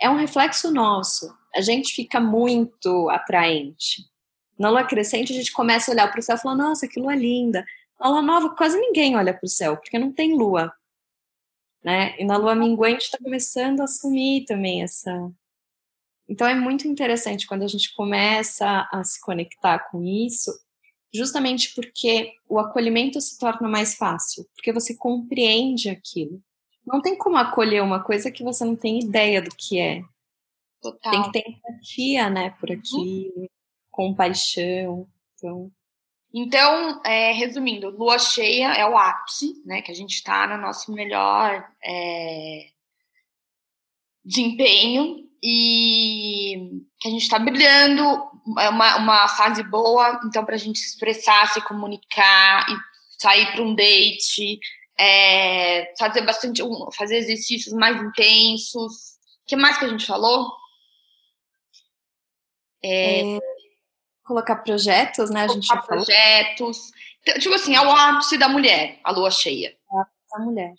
[0.00, 1.32] é um reflexo nosso.
[1.54, 4.04] A gente fica muito atraente.
[4.58, 6.98] Na lua crescente, a gente começa a olhar para o céu e falar: nossa, que
[6.98, 7.64] lua linda.
[8.00, 10.72] Na lua nova, quase ninguém olha para o céu, porque não tem lua.
[11.84, 12.18] Né?
[12.18, 15.30] E na lua minguante está começando a sumir também essa.
[16.28, 20.50] Então é muito interessante quando a gente começa a se conectar com isso,
[21.16, 26.42] justamente porque o acolhimento se torna mais fácil, porque você compreende aquilo.
[26.86, 30.02] Não tem como acolher uma coisa que você não tem ideia do que é.
[30.80, 31.12] Total.
[31.12, 32.76] Tem que ter empatia, né, por uhum.
[32.76, 33.48] aquilo
[33.96, 35.08] compaixão.
[35.34, 35.72] Então,
[36.32, 39.80] então é, resumindo, lua cheia é o ápice, né?
[39.80, 42.66] Que a gente está no nosso melhor é,
[44.22, 50.78] desempenho e que a gente está brilhando, uma, uma fase boa, então para a gente
[50.78, 52.76] se expressar, se comunicar e
[53.20, 54.58] sair para um date,
[54.98, 56.62] é, fazer bastante,
[56.96, 59.16] fazer exercícios mais intensos.
[59.42, 60.52] O que mais que a gente falou?
[62.82, 63.40] É, é
[64.24, 65.44] colocar projetos, né?
[65.44, 66.90] A gente colocar projetos.
[67.22, 69.76] Então, tipo assim, é o ápice da mulher, a lua cheia.
[69.90, 70.74] É o ápice da mulher.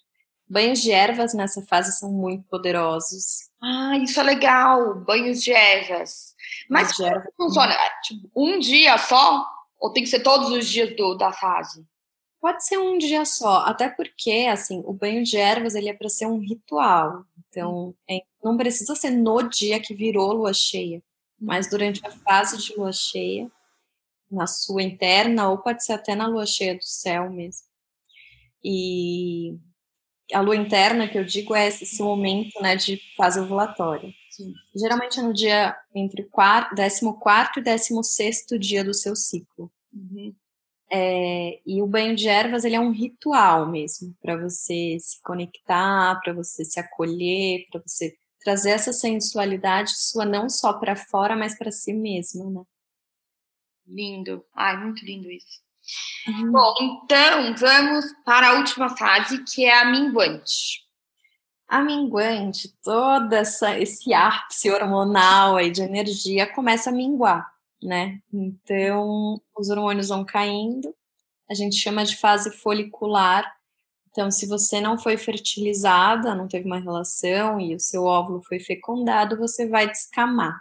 [0.50, 3.50] Banhos de ervas nessa fase são muito poderosos.
[3.62, 6.34] Ah, isso é legal, banhos de ervas.
[6.70, 7.76] Mas de ervas, funciona?
[8.04, 9.46] Tipo, um dia só?
[9.80, 11.86] Ou tem que ser todos os dias do, da fase?
[12.40, 16.10] Pode ser um dia só, até porque, assim, o banho de ervas, ele é para
[16.10, 17.26] ser um ritual.
[17.50, 21.02] Então, é, não precisa ser no dia que virou lua cheia
[21.40, 23.50] mas durante a fase de lua cheia,
[24.30, 27.68] na sua interna, ou pode ser até na lua cheia do céu mesmo.
[28.64, 29.58] E
[30.34, 34.14] a lua interna, que eu digo, é esse momento né, de fase ovulatória.
[34.38, 34.54] Sim.
[34.76, 37.02] Geralmente é no dia entre o 14
[37.58, 39.72] e 16 dia do seu ciclo.
[39.92, 40.36] Uhum.
[40.92, 46.20] É, e o banho de ervas ele é um ritual mesmo para você se conectar,
[46.24, 51.58] para você se acolher, para você trazer essa sensualidade sua não só para fora, mas
[51.58, 52.62] para si mesmo, né?
[53.88, 54.46] Lindo.
[54.54, 55.62] Ai, muito lindo isso.
[56.28, 56.52] Uhum.
[56.52, 60.87] Bom, então vamos para a última fase, que é a minguante.
[61.68, 67.46] A minguante, toda essa, esse ápice hormonal aí de energia começa a minguar,
[67.84, 68.22] né?
[68.34, 70.96] Então, os hormônios vão caindo,
[71.50, 73.46] a gente chama de fase folicular,
[74.12, 78.60] Então, se você não foi fertilizada, não teve uma relação e o seu óvulo foi
[78.60, 80.60] fecundado, você vai descamar,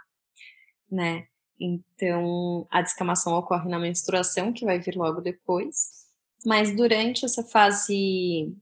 [0.91, 1.25] né?
[1.59, 5.75] Então, a descamação ocorre na menstruação, que vai vir logo depois.
[6.45, 8.55] Mas durante essa fase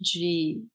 [0.00, 0.66] de,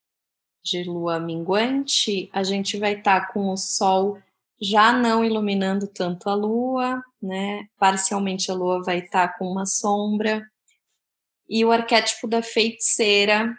[0.65, 4.17] de lua minguante, a gente vai estar tá com o sol
[4.59, 7.67] já não iluminando tanto a lua, né?
[7.77, 10.43] Parcialmente a lua vai estar tá com uma sombra.
[11.47, 13.55] E o arquétipo da feiticeira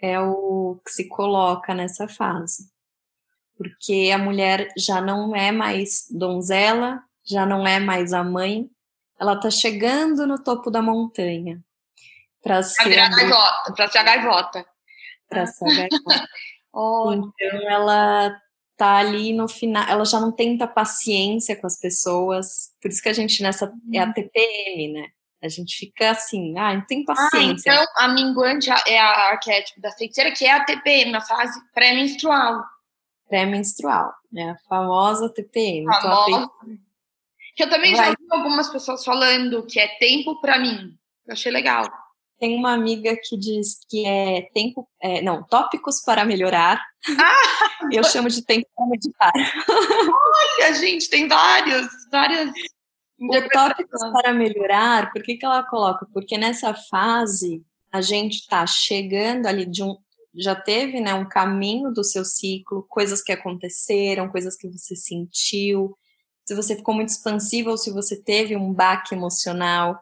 [0.00, 2.70] é o que se coloca nessa fase.
[3.56, 8.68] Porque a mulher já não é mais donzela, já não é mais a mãe,
[9.18, 11.62] ela está chegando no topo da montanha.
[12.42, 14.66] Para ser, ser a gaivota.
[15.32, 16.28] Para ser a gaivota.
[16.72, 17.12] oh.
[17.12, 18.36] Então ela
[18.76, 23.02] tá ali no final, ela já não tem muita paciência com as pessoas, por isso
[23.02, 25.08] que a gente nessa é a TPM, né?
[25.42, 27.72] A gente fica assim, ah, não tem ah, paciência.
[27.72, 31.60] Ah, então a minguante é a arquétipo da feiticeira, que é a TPM, na fase
[31.74, 32.62] pré-menstrual.
[33.28, 34.50] Pré-menstrual, né?
[34.50, 35.84] A famosa TPM.
[35.86, 36.30] Famosa.
[36.30, 36.78] Então,
[37.54, 38.06] que eu também Vai.
[38.06, 40.96] já vi algumas pessoas falando que é tempo para mim.
[41.26, 41.86] Eu achei legal.
[42.42, 46.84] Tem uma amiga que diz que é tempo, é, não, tópicos para melhorar.
[47.16, 49.32] Ah, eu chamo de tempo para meditar.
[50.58, 52.50] Olha, gente, tem vários, várias
[53.20, 56.04] o tópicos para melhorar, por que, que ela coloca?
[56.12, 59.96] Porque nessa fase a gente está chegando ali de um.
[60.34, 65.96] Já teve né, um caminho do seu ciclo, coisas que aconteceram, coisas que você sentiu,
[66.44, 70.00] se você ficou muito expansiva ou se você teve um baque emocional.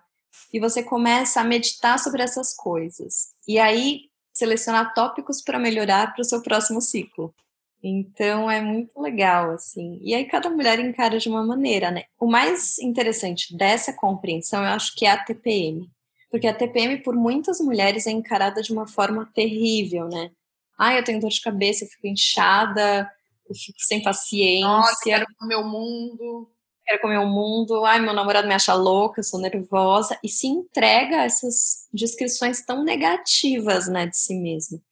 [0.53, 3.33] E você começa a meditar sobre essas coisas.
[3.47, 7.35] E aí selecionar tópicos para melhorar para o seu próximo ciclo.
[7.83, 9.99] Então é muito legal, assim.
[10.03, 12.05] E aí cada mulher encara de uma maneira, né?
[12.19, 15.91] O mais interessante dessa compreensão, eu acho que é a TPM.
[16.31, 20.31] Porque a TPM, por muitas mulheres, é encarada de uma forma terrível, né?
[20.79, 23.11] Ah, eu tenho dor de cabeça, eu fico inchada,
[23.49, 24.69] eu fico sem paciência.
[24.69, 26.51] Nossa, quero o mundo.
[26.91, 27.85] Quero comer o mundo.
[27.85, 30.19] Ai, meu namorado me acha louca, sou nervosa.
[30.25, 34.83] E se entrega a essas descrições tão negativas, né, de si mesma.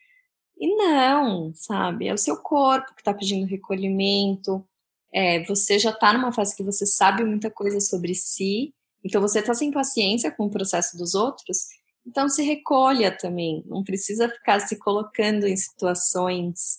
[0.56, 2.06] E não, sabe?
[2.06, 4.64] É o seu corpo que está pedindo recolhimento.
[5.12, 9.40] É, você já está numa fase que você sabe muita coisa sobre si, então você
[9.40, 11.66] está sem paciência com o processo dos outros,
[12.06, 13.64] então se recolha também.
[13.66, 16.78] Não precisa ficar se colocando em situações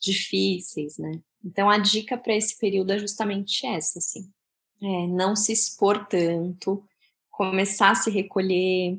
[0.00, 1.20] difíceis, né?
[1.44, 4.30] Então a dica para esse período é justamente essa, assim.
[4.82, 6.82] É, não se expor tanto,
[7.30, 8.98] começar a se recolher,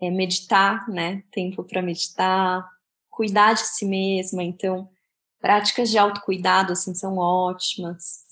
[0.00, 1.22] é, meditar, né?
[1.30, 2.68] Tempo para meditar,
[3.08, 4.88] cuidar de si mesma, então
[5.40, 8.24] práticas de autocuidado assim são ótimas.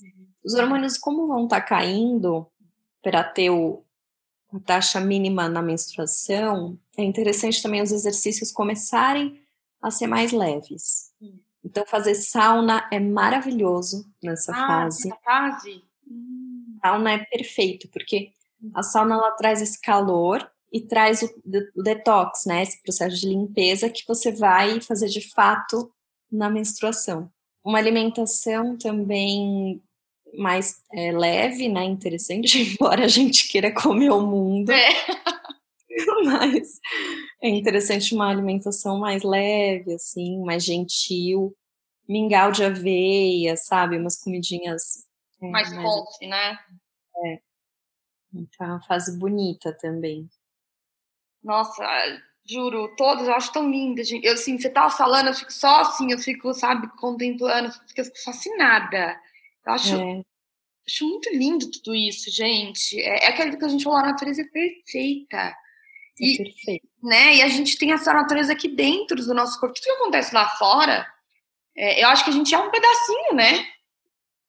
[0.44, 2.46] Os hormônios como vão estar tá caindo
[3.02, 3.84] para ter o,
[4.52, 9.40] a taxa mínima na menstruação, é interessante também os exercícios começarem
[9.80, 11.12] a ser mais leves.
[11.64, 15.08] Então fazer sauna é maravilhoso nessa ah, fase.
[15.08, 15.87] Nessa fase?
[16.80, 18.32] Sauna é perfeito, porque
[18.74, 21.30] a sauna ela traz esse calor e traz o,
[21.76, 22.62] o detox, né?
[22.62, 25.90] Esse processo de limpeza que você vai fazer de fato
[26.30, 27.30] na menstruação.
[27.64, 29.82] Uma alimentação também
[30.36, 31.84] mais é, leve, né?
[31.84, 34.70] Interessante, embora a gente queira comer o mundo.
[34.70, 34.88] É.
[36.24, 36.78] Mas
[37.42, 41.56] é interessante uma alimentação mais leve, assim, mais gentil.
[42.08, 43.98] Mingau de aveia, sabe?
[43.98, 45.07] Umas comidinhas.
[45.40, 45.84] É, mais, mais
[46.22, 46.58] né?
[47.24, 47.40] É.
[48.34, 50.28] Então, é uma fase bonita também.
[51.42, 51.84] Nossa,
[52.44, 54.26] juro, todas eu acho tão lindas, gente.
[54.26, 58.22] Eu, assim, você tava falando, eu fico só assim, eu fico, sabe, contemplando, eu fico
[58.24, 59.18] fascinada.
[59.66, 60.22] Eu acho, é.
[60.86, 63.00] acho muito lindo tudo isso, gente.
[63.00, 65.36] É, é aquilo que a gente falou, a natureza é perfeita.
[65.36, 65.54] É
[66.18, 66.88] e, perfeito.
[67.02, 69.74] Né, e a gente tem essa natureza aqui dentro do nosso corpo.
[69.74, 71.06] Tudo que acontece lá fora,
[71.76, 73.64] é, eu acho que a gente é um pedacinho, né?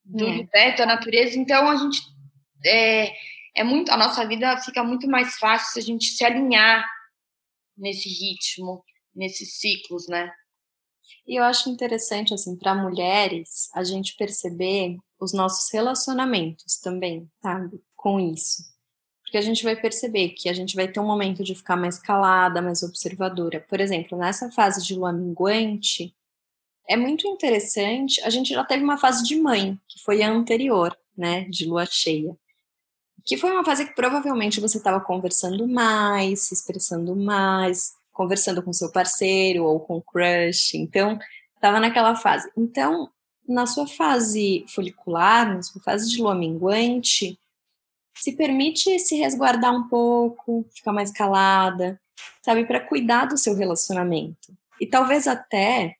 [0.10, 0.30] Do é.
[0.30, 1.38] universo, da natureza.
[1.38, 2.00] Então, a gente...
[2.66, 3.14] É,
[3.56, 6.86] é muito, a nossa vida fica muito mais fácil se a gente se alinhar
[7.78, 8.84] nesse ritmo,
[9.16, 10.32] nesses ciclos, né?
[11.28, 17.82] E eu acho interessante, assim, para mulheres, a gente perceber os nossos relacionamentos também, sabe?
[17.96, 18.64] Com isso.
[19.22, 22.00] Porque a gente vai perceber que a gente vai ter um momento de ficar mais
[22.00, 23.64] calada, mais observadora.
[23.70, 26.16] Por exemplo, nessa fase de lua minguante,
[26.90, 28.20] é muito interessante.
[28.22, 31.46] A gente já teve uma fase de mãe, que foi a anterior, né?
[31.50, 32.36] De lua cheia
[33.30, 38.74] que foi uma fase que provavelmente você estava conversando mais, se expressando mais, conversando com
[38.74, 41.20] seu parceiro ou com o crush, então
[41.54, 42.52] estava naquela fase.
[42.58, 43.08] Então,
[43.48, 47.40] na sua fase folicular, na sua fase de lua minguante,
[48.16, 52.02] se permite se resguardar um pouco, ficar mais calada,
[52.44, 54.58] sabe, para cuidar do seu relacionamento.
[54.82, 55.99] E talvez até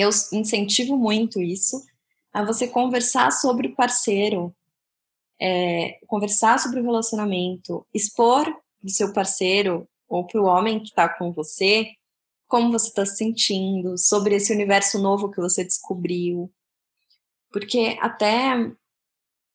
[0.00, 1.84] eu incentivo muito isso
[2.32, 4.54] a você conversar sobre o parceiro,
[5.40, 8.44] é, conversar sobre o relacionamento, expor
[8.82, 11.96] do seu parceiro ou para o homem que está com você
[12.46, 16.52] como você está se sentindo, sobre esse universo novo que você descobriu.
[17.50, 18.54] Porque até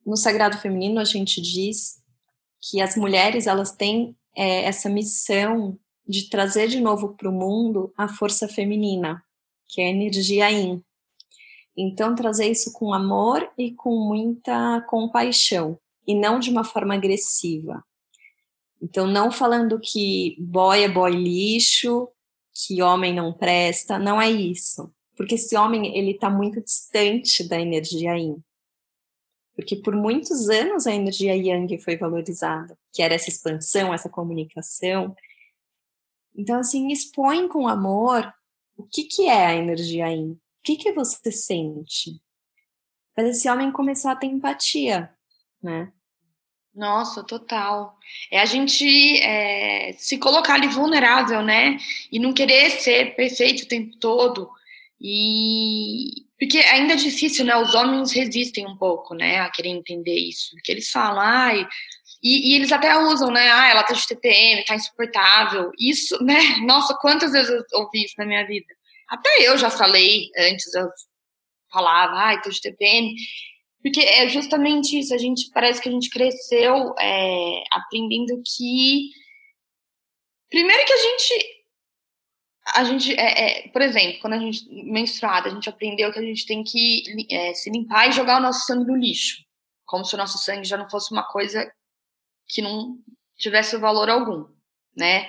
[0.06, 2.02] no Sagrado Feminino a gente diz
[2.60, 7.94] que as mulheres elas têm é, essa missão de trazer de novo para o mundo
[7.98, 9.24] a força feminina,
[9.72, 10.84] que é a energia yin.
[11.76, 17.84] Então, trazer isso com amor e com muita compaixão, e não de uma forma agressiva.
[18.82, 22.09] Então, não falando que boy é boy lixo,
[22.53, 24.93] que homem não presta, não é isso.
[25.15, 28.43] Porque esse homem, ele está muito distante da energia yin.
[29.55, 35.15] Porque por muitos anos a energia yang foi valorizada, que era essa expansão, essa comunicação.
[36.36, 38.34] Então, assim, expõe com amor
[38.82, 40.32] o que, que é a energia yin.
[40.32, 42.22] O que, que você sente?
[43.16, 45.10] Para esse homem começar a ter empatia,
[45.62, 45.92] né?
[46.74, 47.98] Nossa, total.
[48.32, 48.86] É a gente
[49.22, 51.78] é, se colocar ali vulnerável, né?
[52.12, 54.50] E não querer ser perfeito o tempo todo.
[55.00, 57.56] E porque ainda é difícil, né?
[57.58, 59.42] Os homens resistem um pouco, né?
[59.42, 60.52] A querer entender isso.
[60.56, 61.68] Porque eles falam, ai.
[62.24, 63.49] E, e eles até usam, né?
[63.51, 65.72] Ah, ela tá de TPM, tá insuportável.
[65.80, 66.38] Isso, né?
[66.65, 68.67] Nossa, quantas vezes eu ouvi isso na minha vida?
[69.09, 70.88] Até eu já falei antes, eu
[71.72, 73.15] falava, ai, tô de TPM.
[73.82, 79.09] Porque é justamente isso, a gente parece que a gente cresceu é, aprendendo que.
[80.49, 81.61] Primeiro que a gente.
[82.76, 86.22] A gente, é, é, por exemplo, quando a gente menstruada, a gente aprendeu que a
[86.22, 89.43] gente tem que é, se limpar e jogar o nosso sangue no lixo.
[89.84, 91.69] Como se o nosso sangue já não fosse uma coisa
[92.54, 92.97] que não
[93.38, 94.45] tivesse valor algum,
[94.95, 95.28] né?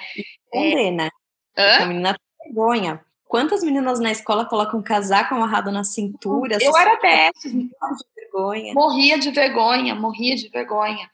[0.53, 1.09] Entender, né?
[1.57, 1.83] Hã?
[1.83, 6.59] A menina vergonha, Quantas meninas na escola colocam um casaco amarrado na cintura?
[6.61, 7.51] Eu era dessas.
[7.51, 7.71] De
[8.15, 8.75] vergonha.
[8.75, 11.09] Morria de vergonha, morria de vergonha.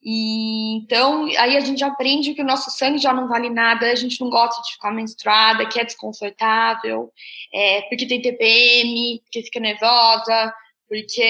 [0.00, 3.96] E então, aí a gente aprende que o nosso sangue já não vale nada, a
[3.96, 7.10] gente não gosta de ficar menstruada, que é desconfortável,
[7.52, 10.54] é, porque tem TPM, porque fica nervosa,
[10.88, 11.20] porque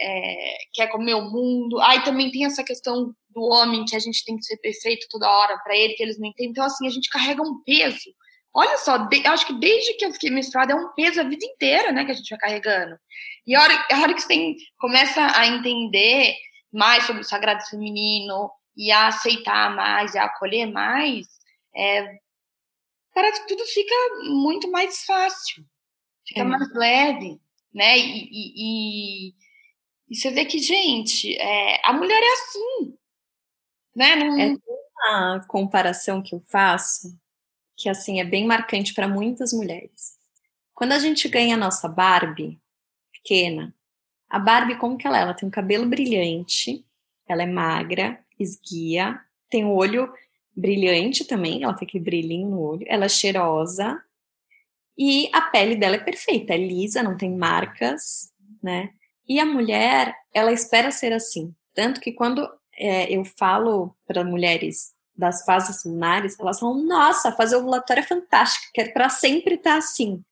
[0.00, 1.80] é, quer comer o mundo.
[1.80, 5.30] Aí também tem essa questão do homem que a gente tem que ser perfeito toda
[5.30, 6.50] hora para ele, que eles não entendem.
[6.50, 8.10] Então, assim, a gente carrega um peso
[8.58, 11.24] Olha só, de, eu acho que desde que eu fiquei menstruada é um peso a
[11.24, 12.96] vida inteira, né, que a gente vai carregando.
[13.46, 16.34] E a hora, a hora que você tem, começa a entender
[16.72, 21.26] mais sobre o sagrado feminino e a aceitar mais e a acolher mais,
[21.76, 22.16] é,
[23.14, 23.94] parece que tudo fica
[24.30, 25.62] muito mais fácil,
[26.26, 26.44] fica é.
[26.44, 27.38] mais leve,
[27.74, 27.98] né?
[27.98, 29.34] E, e, e,
[30.08, 32.96] e, você vê que, gente, é, a mulher é assim,
[33.96, 34.14] né?
[34.14, 34.38] Não...
[34.38, 34.56] É
[35.08, 37.18] uma comparação que eu faço
[37.76, 40.16] que assim é bem marcante para muitas mulheres.
[40.74, 42.58] Quando a gente ganha a nossa Barbie
[43.12, 43.74] pequena,
[44.28, 45.22] a Barbie como que ela é?
[45.22, 46.84] Ela tem um cabelo brilhante,
[47.28, 49.20] ela é magra, esguia,
[49.50, 50.12] tem o um olho
[50.54, 54.02] brilhante também, ela tem aquele brilhinho no olho, ela é cheirosa
[54.96, 58.32] e a pele dela é perfeita, é lisa, não tem marcas,
[58.62, 58.90] né?
[59.28, 61.54] E a mulher, ela espera ser assim.
[61.74, 67.32] Tanto que quando é, eu falo para mulheres das fases lunares, elas falam, nossa, a
[67.32, 70.22] fase ovulatória é fantástica, quero para sempre estar tá assim.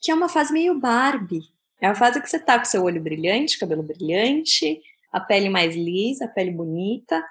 [0.00, 1.42] Que é uma fase meio Barbie.
[1.80, 5.74] É a fase que você tá com seu olho brilhante, cabelo brilhante, a pele mais
[5.74, 7.24] lisa, a pele bonita,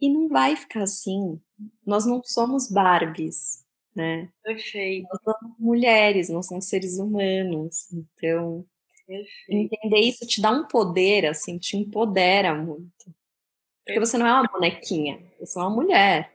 [0.00, 1.40] e não vai ficar assim.
[1.84, 4.28] Nós não somos Barbies, né?
[4.42, 5.08] Perfeito.
[5.10, 7.90] Nós somos mulheres, nós somos seres humanos.
[7.92, 8.66] Então,
[9.06, 9.74] Perfeito.
[9.74, 13.14] entender isso te dá um poder, assim, te empodera muito.
[13.86, 16.32] Porque você não é uma bonequinha, você é uma mulher.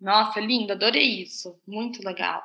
[0.00, 1.58] Nossa, lindo, adorei isso.
[1.66, 2.40] Muito legal.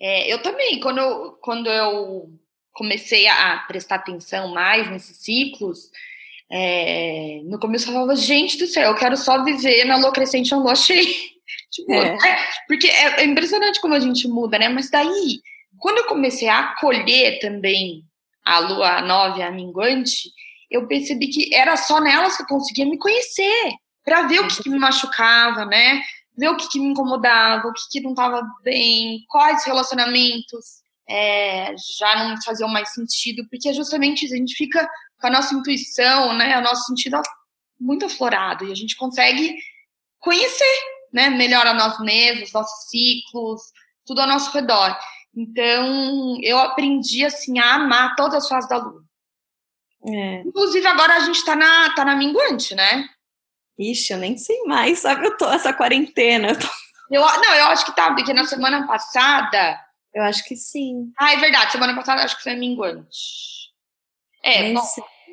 [0.00, 2.30] É, eu também, quando eu, quando eu
[2.72, 5.90] comecei a prestar atenção mais nesses ciclos,
[6.50, 10.50] é, no começo eu falava, gente do céu, eu quero só viver na lua crescente
[10.50, 11.04] na lua cheia.
[11.70, 12.08] tipo, é.
[12.08, 14.68] É, porque é, é, impressionante como a gente muda, né?
[14.68, 15.40] Mas daí,
[15.78, 18.02] quando eu comecei a acolher também
[18.44, 20.30] a lua nova e a minguante,
[20.70, 24.62] eu percebi que era só nelas que eu conseguia me conhecer, para ver o que,
[24.62, 26.02] que, me machucava, né?
[26.36, 31.74] Ver o que, que me incomodava, o que, que não estava bem, quais relacionamentos é,
[31.98, 34.86] já não faziam mais sentido, porque justamente a gente fica
[35.18, 36.58] com a nossa intuição, né?
[36.58, 37.20] O nosso sentido
[37.80, 39.56] muito aflorado e a gente consegue
[40.18, 40.78] conhecer,
[41.12, 41.30] né?
[41.30, 43.62] Melhor a nós mesmos, nossos ciclos,
[44.04, 44.96] tudo ao nosso redor.
[45.36, 49.02] Então, eu aprendi assim a amar todas as fases da lua.
[50.06, 50.42] É.
[50.42, 53.08] Inclusive, agora a gente tá na, tá na minguante, né?
[53.78, 55.26] Ixi, eu nem sei mais, sabe?
[55.26, 56.50] Eu tô essa quarentena.
[56.50, 56.66] Eu tô...
[57.10, 59.80] Eu, não, eu acho que tá, porque na semana passada.
[60.14, 61.12] Eu acho que sim.
[61.18, 61.72] Ah, é verdade.
[61.72, 63.72] Semana passada acho que foi minguante.
[64.42, 64.82] É, bom,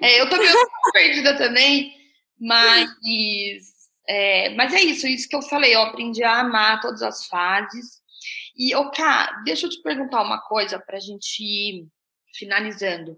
[0.01, 0.53] é eu tô meio
[0.93, 1.93] perdida também,
[2.39, 2.89] mas.
[4.07, 5.75] É, mas é isso, isso que eu falei.
[5.75, 8.01] Eu aprendi a amar todas as fases.
[8.57, 11.87] E, ô, Ká, deixa eu te perguntar uma coisa pra gente ir
[12.35, 13.17] finalizando.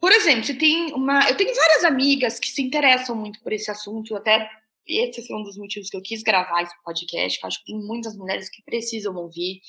[0.00, 1.28] Por exemplo, tem uma.
[1.28, 4.48] Eu tenho várias amigas que se interessam muito por esse assunto, até
[4.86, 7.72] esse foi um dos motivos que eu quis gravar esse podcast, que eu acho que
[7.72, 9.60] tem muitas mulheres que precisam ouvir.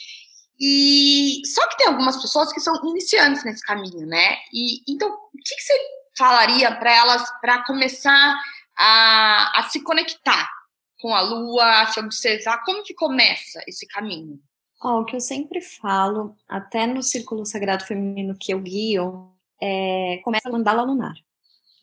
[0.59, 4.37] E só que tem algumas pessoas que são iniciantes nesse caminho, né?
[4.53, 5.73] E então, o que, que você
[6.17, 8.35] falaria para elas para começar
[8.77, 10.49] a, a se conectar
[10.99, 12.63] com a lua, a se observar?
[12.63, 14.39] Como que começa esse caminho?
[14.81, 20.19] Oh, o que eu sempre falo, até no Círculo Sagrado Feminino que eu guio, é
[20.23, 21.15] começa a mandala lunar,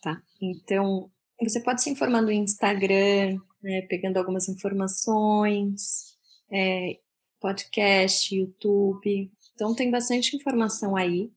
[0.03, 0.21] tá?
[0.41, 1.11] Então,
[1.41, 6.17] você pode se informar no Instagram, né, pegando algumas informações,
[6.51, 6.99] é,
[7.41, 9.31] podcast, YouTube.
[9.55, 11.33] Então tem bastante informação aí.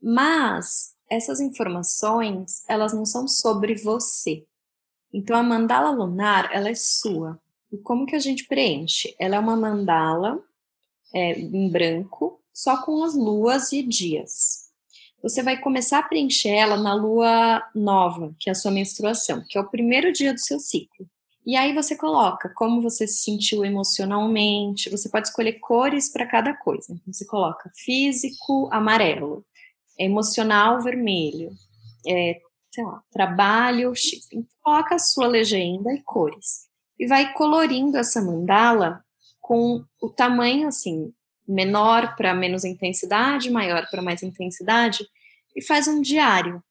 [0.00, 4.44] Mas essas informações, elas não são sobre você.
[5.12, 7.40] Então a mandala lunar, ela é sua.
[7.70, 9.14] E como que a gente preenche?
[9.18, 10.42] Ela é uma mandala
[11.14, 14.61] é, em branco, só com as luas e dias
[15.22, 19.56] você vai começar a preencher ela na lua nova, que é a sua menstruação, que
[19.56, 21.06] é o primeiro dia do seu ciclo.
[21.44, 26.54] E aí você coloca como você se sentiu emocionalmente, você pode escolher cores para cada
[26.54, 26.86] coisa.
[26.90, 29.44] Então você coloca físico, amarelo,
[29.98, 31.50] emocional, vermelho,
[32.06, 32.40] é,
[32.72, 34.26] sei lá, trabalho, X.
[34.32, 36.68] Então, coloca a sua legenda e cores.
[36.98, 39.04] E vai colorindo essa mandala
[39.40, 41.12] com o tamanho assim,
[41.46, 45.06] menor para menos intensidade, maior para mais intensidade,
[45.54, 46.62] e faz um diário.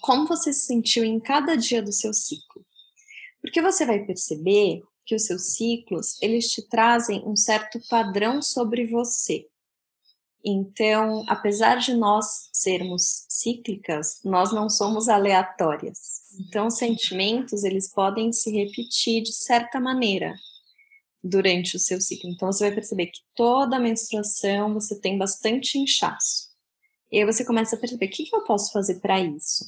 [0.00, 2.64] Como você se sentiu em cada dia do seu ciclo?
[3.40, 8.86] Porque você vai perceber que os seus ciclos, eles te trazem um certo padrão sobre
[8.86, 9.46] você.
[10.44, 16.20] Então, apesar de nós sermos cíclicas, nós não somos aleatórias.
[16.38, 20.34] Então, os sentimentos, eles podem se repetir de certa maneira
[21.22, 22.30] durante o seu ciclo.
[22.30, 26.50] Então, você vai perceber que toda a menstruação você tem bastante inchaço.
[27.12, 29.64] E aí você começa a perceber, o que, que eu posso fazer para isso?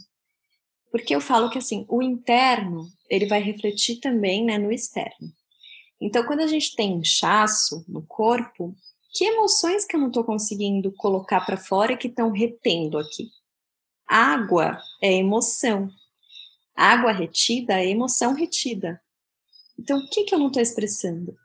[0.91, 5.33] Porque eu falo que, assim, o interno, ele vai refletir também né, no externo.
[6.01, 8.75] Então, quando a gente tem inchaço no corpo,
[9.13, 13.29] que emoções que eu não estou conseguindo colocar para fora que estão retendo aqui?
[14.07, 15.89] Água é emoção.
[16.75, 19.01] Água retida é emoção retida.
[19.79, 21.37] Então, o que, que eu não estou expressando?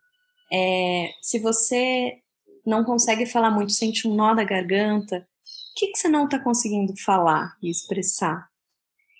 [0.52, 2.22] É, se você
[2.66, 5.28] não consegue falar muito, sente um nó da garganta,
[5.78, 8.50] o que, que você não está conseguindo falar e expressar?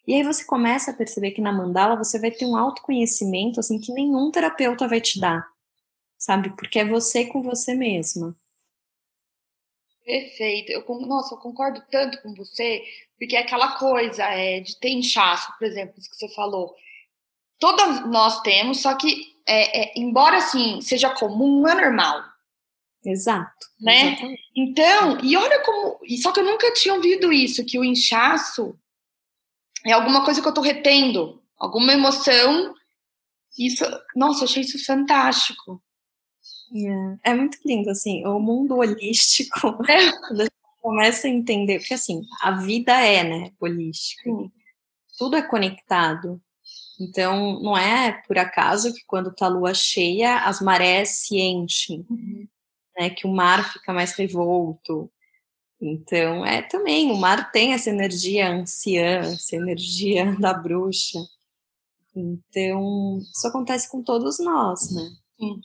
[0.08, 3.80] E aí você começa a perceber que na mandala você vai ter um autoconhecimento assim
[3.80, 5.46] que nenhum terapeuta vai te dar,
[6.18, 6.56] sabe?
[6.56, 8.36] Porque é você com você mesma.
[10.06, 10.72] Perfeito.
[10.72, 12.82] Eu, nossa, eu concordo tanto com você,
[13.20, 16.74] porque é aquela coisa é, de ter inchaço, por exemplo, isso que você falou.
[17.60, 22.24] Todas nós temos, só que é, é, embora assim seja comum, não é normal.
[23.04, 23.68] Exato.
[23.80, 24.10] Né?
[24.10, 24.42] Exatamente.
[24.56, 26.00] Então, e olha como.
[26.22, 28.78] Só que eu nunca tinha ouvido isso, que o inchaço
[29.86, 32.74] é alguma coisa que eu tô retendo, alguma emoção.
[33.58, 33.86] Isso,
[34.16, 35.82] nossa, achei isso fantástico.
[37.24, 40.12] É, é muito lindo, assim, o mundo holístico, é.
[40.20, 44.30] quando a gente começa a entender, porque assim, a vida é, né, holística.
[45.18, 46.42] Tudo é conectado.
[47.00, 52.48] Então, não é por acaso que quando está lua cheia, as marés se enchem, uhum.
[52.98, 53.10] né?
[53.12, 55.12] Que o mar fica mais revolto.
[55.80, 61.20] Então, é também, o mar tem essa energia anciã, essa energia da bruxa.
[62.16, 65.04] Então, isso acontece com todos nós, né?
[65.40, 65.62] Sim.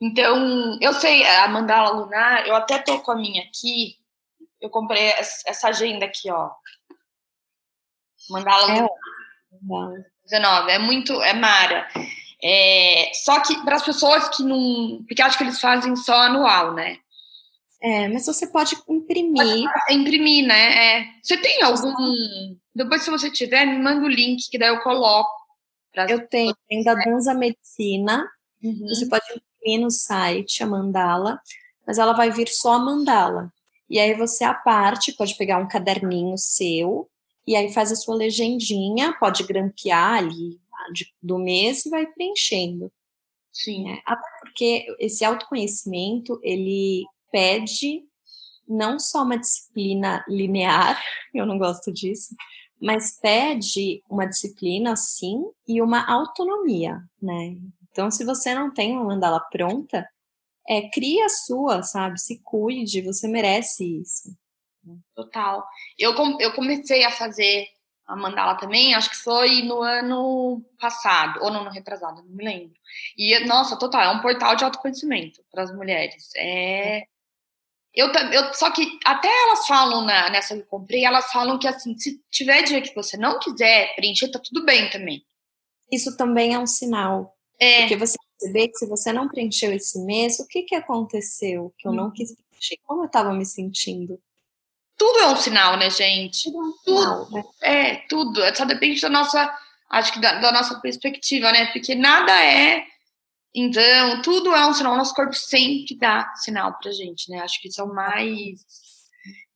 [0.00, 3.96] Então, eu sei, a mandala lunar, eu até tô com a minha aqui,
[4.60, 5.02] eu comprei
[5.46, 6.50] essa agenda aqui, ó.
[8.30, 8.88] Mandala é,
[9.62, 10.04] lunar.
[10.24, 11.88] 19, é muito, é Mara.
[12.42, 15.04] É, só que para as pessoas que não.
[15.06, 16.96] Porque acho que eles fazem só anual, né?
[17.80, 19.68] É, mas você pode imprimir.
[19.70, 21.00] Pode imprimir, né?
[21.00, 21.04] É.
[21.22, 21.92] Você tem algum.
[22.74, 25.30] Depois, se você tiver, me manda o link, que daí eu coloco.
[26.08, 28.26] Eu tenho, tem da Danza Medicina.
[28.62, 28.88] Uhum.
[28.88, 31.38] Você pode imprimir no site a mandala,
[31.86, 33.52] mas ela vai vir só a mandala.
[33.90, 37.10] E aí você, à parte, pode pegar um caderninho seu
[37.46, 40.60] e aí faz a sua legendinha, pode grampear ali
[41.22, 42.90] do mês e vai preenchendo.
[43.52, 43.90] Sim.
[43.90, 48.02] É, até porque esse autoconhecimento, ele pede
[48.66, 51.00] não só uma disciplina linear,
[51.34, 52.34] eu não gosto disso,
[52.80, 57.56] mas pede uma disciplina, sim, e uma autonomia, né?
[57.90, 60.08] Então, se você não tem uma mandala pronta,
[60.68, 62.20] é, cria a sua, sabe?
[62.20, 64.34] Se cuide, você merece isso.
[65.14, 65.66] Total.
[65.98, 67.66] Eu, eu comecei a fazer
[68.06, 72.44] a mandala também, acho que foi no ano passado, ou no ano retrasado, não me
[72.44, 72.74] lembro.
[73.16, 76.30] E, nossa, total, é um portal de autoconhecimento para as mulheres.
[76.36, 77.04] É.
[77.94, 81.68] Eu, eu, só que até elas falam na, nessa que eu comprei, elas falam que
[81.68, 85.24] assim, se tiver dia que você não quiser preencher, tá tudo bem também.
[85.90, 87.36] Isso também é um sinal.
[87.58, 87.80] É.
[87.80, 91.72] Porque você perceber que se você não preencheu esse mês, o que, que aconteceu?
[91.78, 91.94] Que eu hum.
[91.94, 92.12] não uhum.
[92.12, 92.78] quis preencher?
[92.82, 94.18] Como eu estava me sentindo?
[95.02, 96.44] Tudo é um sinal, né, gente?
[96.44, 97.44] Tudo, é um sinal, tudo né?
[97.60, 98.40] é, tudo.
[98.40, 99.52] É, só depende da nossa,
[99.90, 101.66] acho que da, da nossa perspectiva, né?
[101.72, 102.84] Porque nada é
[103.52, 104.92] então, tudo é um sinal.
[104.94, 107.40] O nosso corpo sempre dá sinal pra gente, né?
[107.40, 108.60] Acho que isso é o mais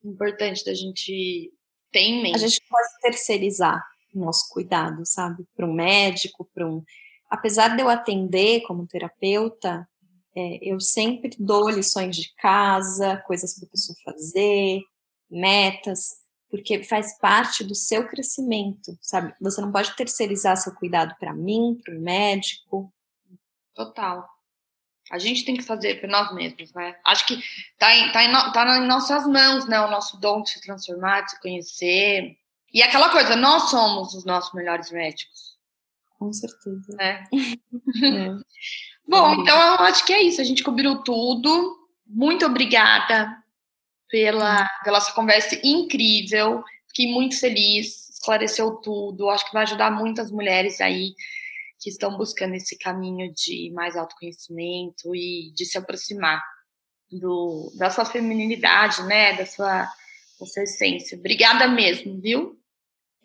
[0.03, 1.49] importante da gente
[1.93, 2.35] ter em mente.
[2.35, 3.81] A gente pode terceirizar
[4.13, 5.45] o nosso cuidado, sabe?
[5.55, 6.83] Para um médico, para um.
[7.29, 9.87] Apesar de eu atender como terapeuta,
[10.35, 14.81] é, eu sempre dou lições de casa, coisas para a pessoa fazer,
[15.29, 16.17] metas,
[16.49, 19.33] porque faz parte do seu crescimento, sabe?
[19.41, 22.91] Você não pode terceirizar seu cuidado para mim, para o médico.
[23.73, 24.27] Total.
[25.11, 26.95] A gente tem que fazer por nós mesmos, né?
[27.05, 27.41] Acho que
[27.77, 29.79] tá em, tá, em, tá em nossas mãos, né?
[29.81, 32.37] O nosso dom de se transformar, de se conhecer.
[32.73, 35.57] E aquela coisa, nós somos os nossos melhores médicos.
[36.19, 36.95] Com certeza.
[36.97, 37.23] Né?
[38.03, 38.35] é.
[39.07, 40.41] Bom, então eu acho que é isso.
[40.41, 41.77] A gente cobriu tudo.
[42.05, 43.43] Muito obrigada
[44.09, 46.63] pela, pela sua conversa incrível.
[46.87, 49.29] Fiquei muito feliz, esclareceu tudo.
[49.29, 51.13] Acho que vai ajudar muitas mulheres aí
[51.79, 56.41] que estão buscando esse caminho de mais autoconhecimento e de se aproximar
[57.11, 59.33] do, da sua feminilidade, né?
[59.33, 59.83] Da sua,
[60.39, 61.17] da sua essência.
[61.17, 62.57] Obrigada mesmo, viu?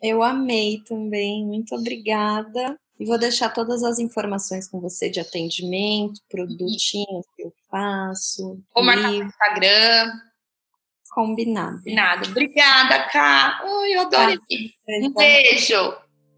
[0.01, 2.77] Eu amei também, muito obrigada.
[2.99, 8.61] E vou deixar todas as informações com você de atendimento, produtinhos que eu faço.
[8.73, 10.11] Vou marcar no Instagram.
[11.13, 11.77] Combinado.
[11.77, 12.29] Combinado.
[12.29, 13.61] Obrigada, Ká.
[13.63, 14.35] Oi, eu adorei.
[14.35, 15.93] Ah, um beijo.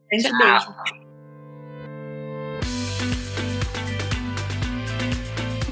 [0.09, 0.75] Beijo, beijo.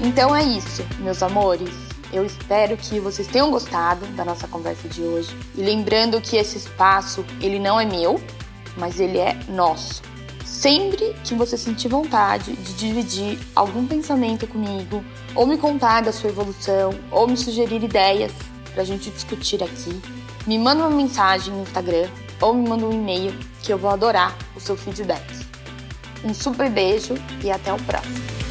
[0.02, 1.70] Então é isso, meus amores.
[2.12, 5.36] Eu espero que vocês tenham gostado da nossa conversa de hoje.
[5.54, 8.20] E lembrando que esse espaço, ele não é meu,
[8.76, 10.02] mas ele é nosso.
[10.44, 16.30] Sempre que você sentir vontade de dividir algum pensamento comigo, ou me contar da sua
[16.30, 18.32] evolução, ou me sugerir ideias
[18.74, 20.02] para a gente discutir aqui,
[20.46, 22.08] me manda uma mensagem no Instagram
[22.40, 25.24] ou me manda um e-mail que eu vou adorar o seu feedback.
[26.22, 28.43] Um super beijo e até o próximo.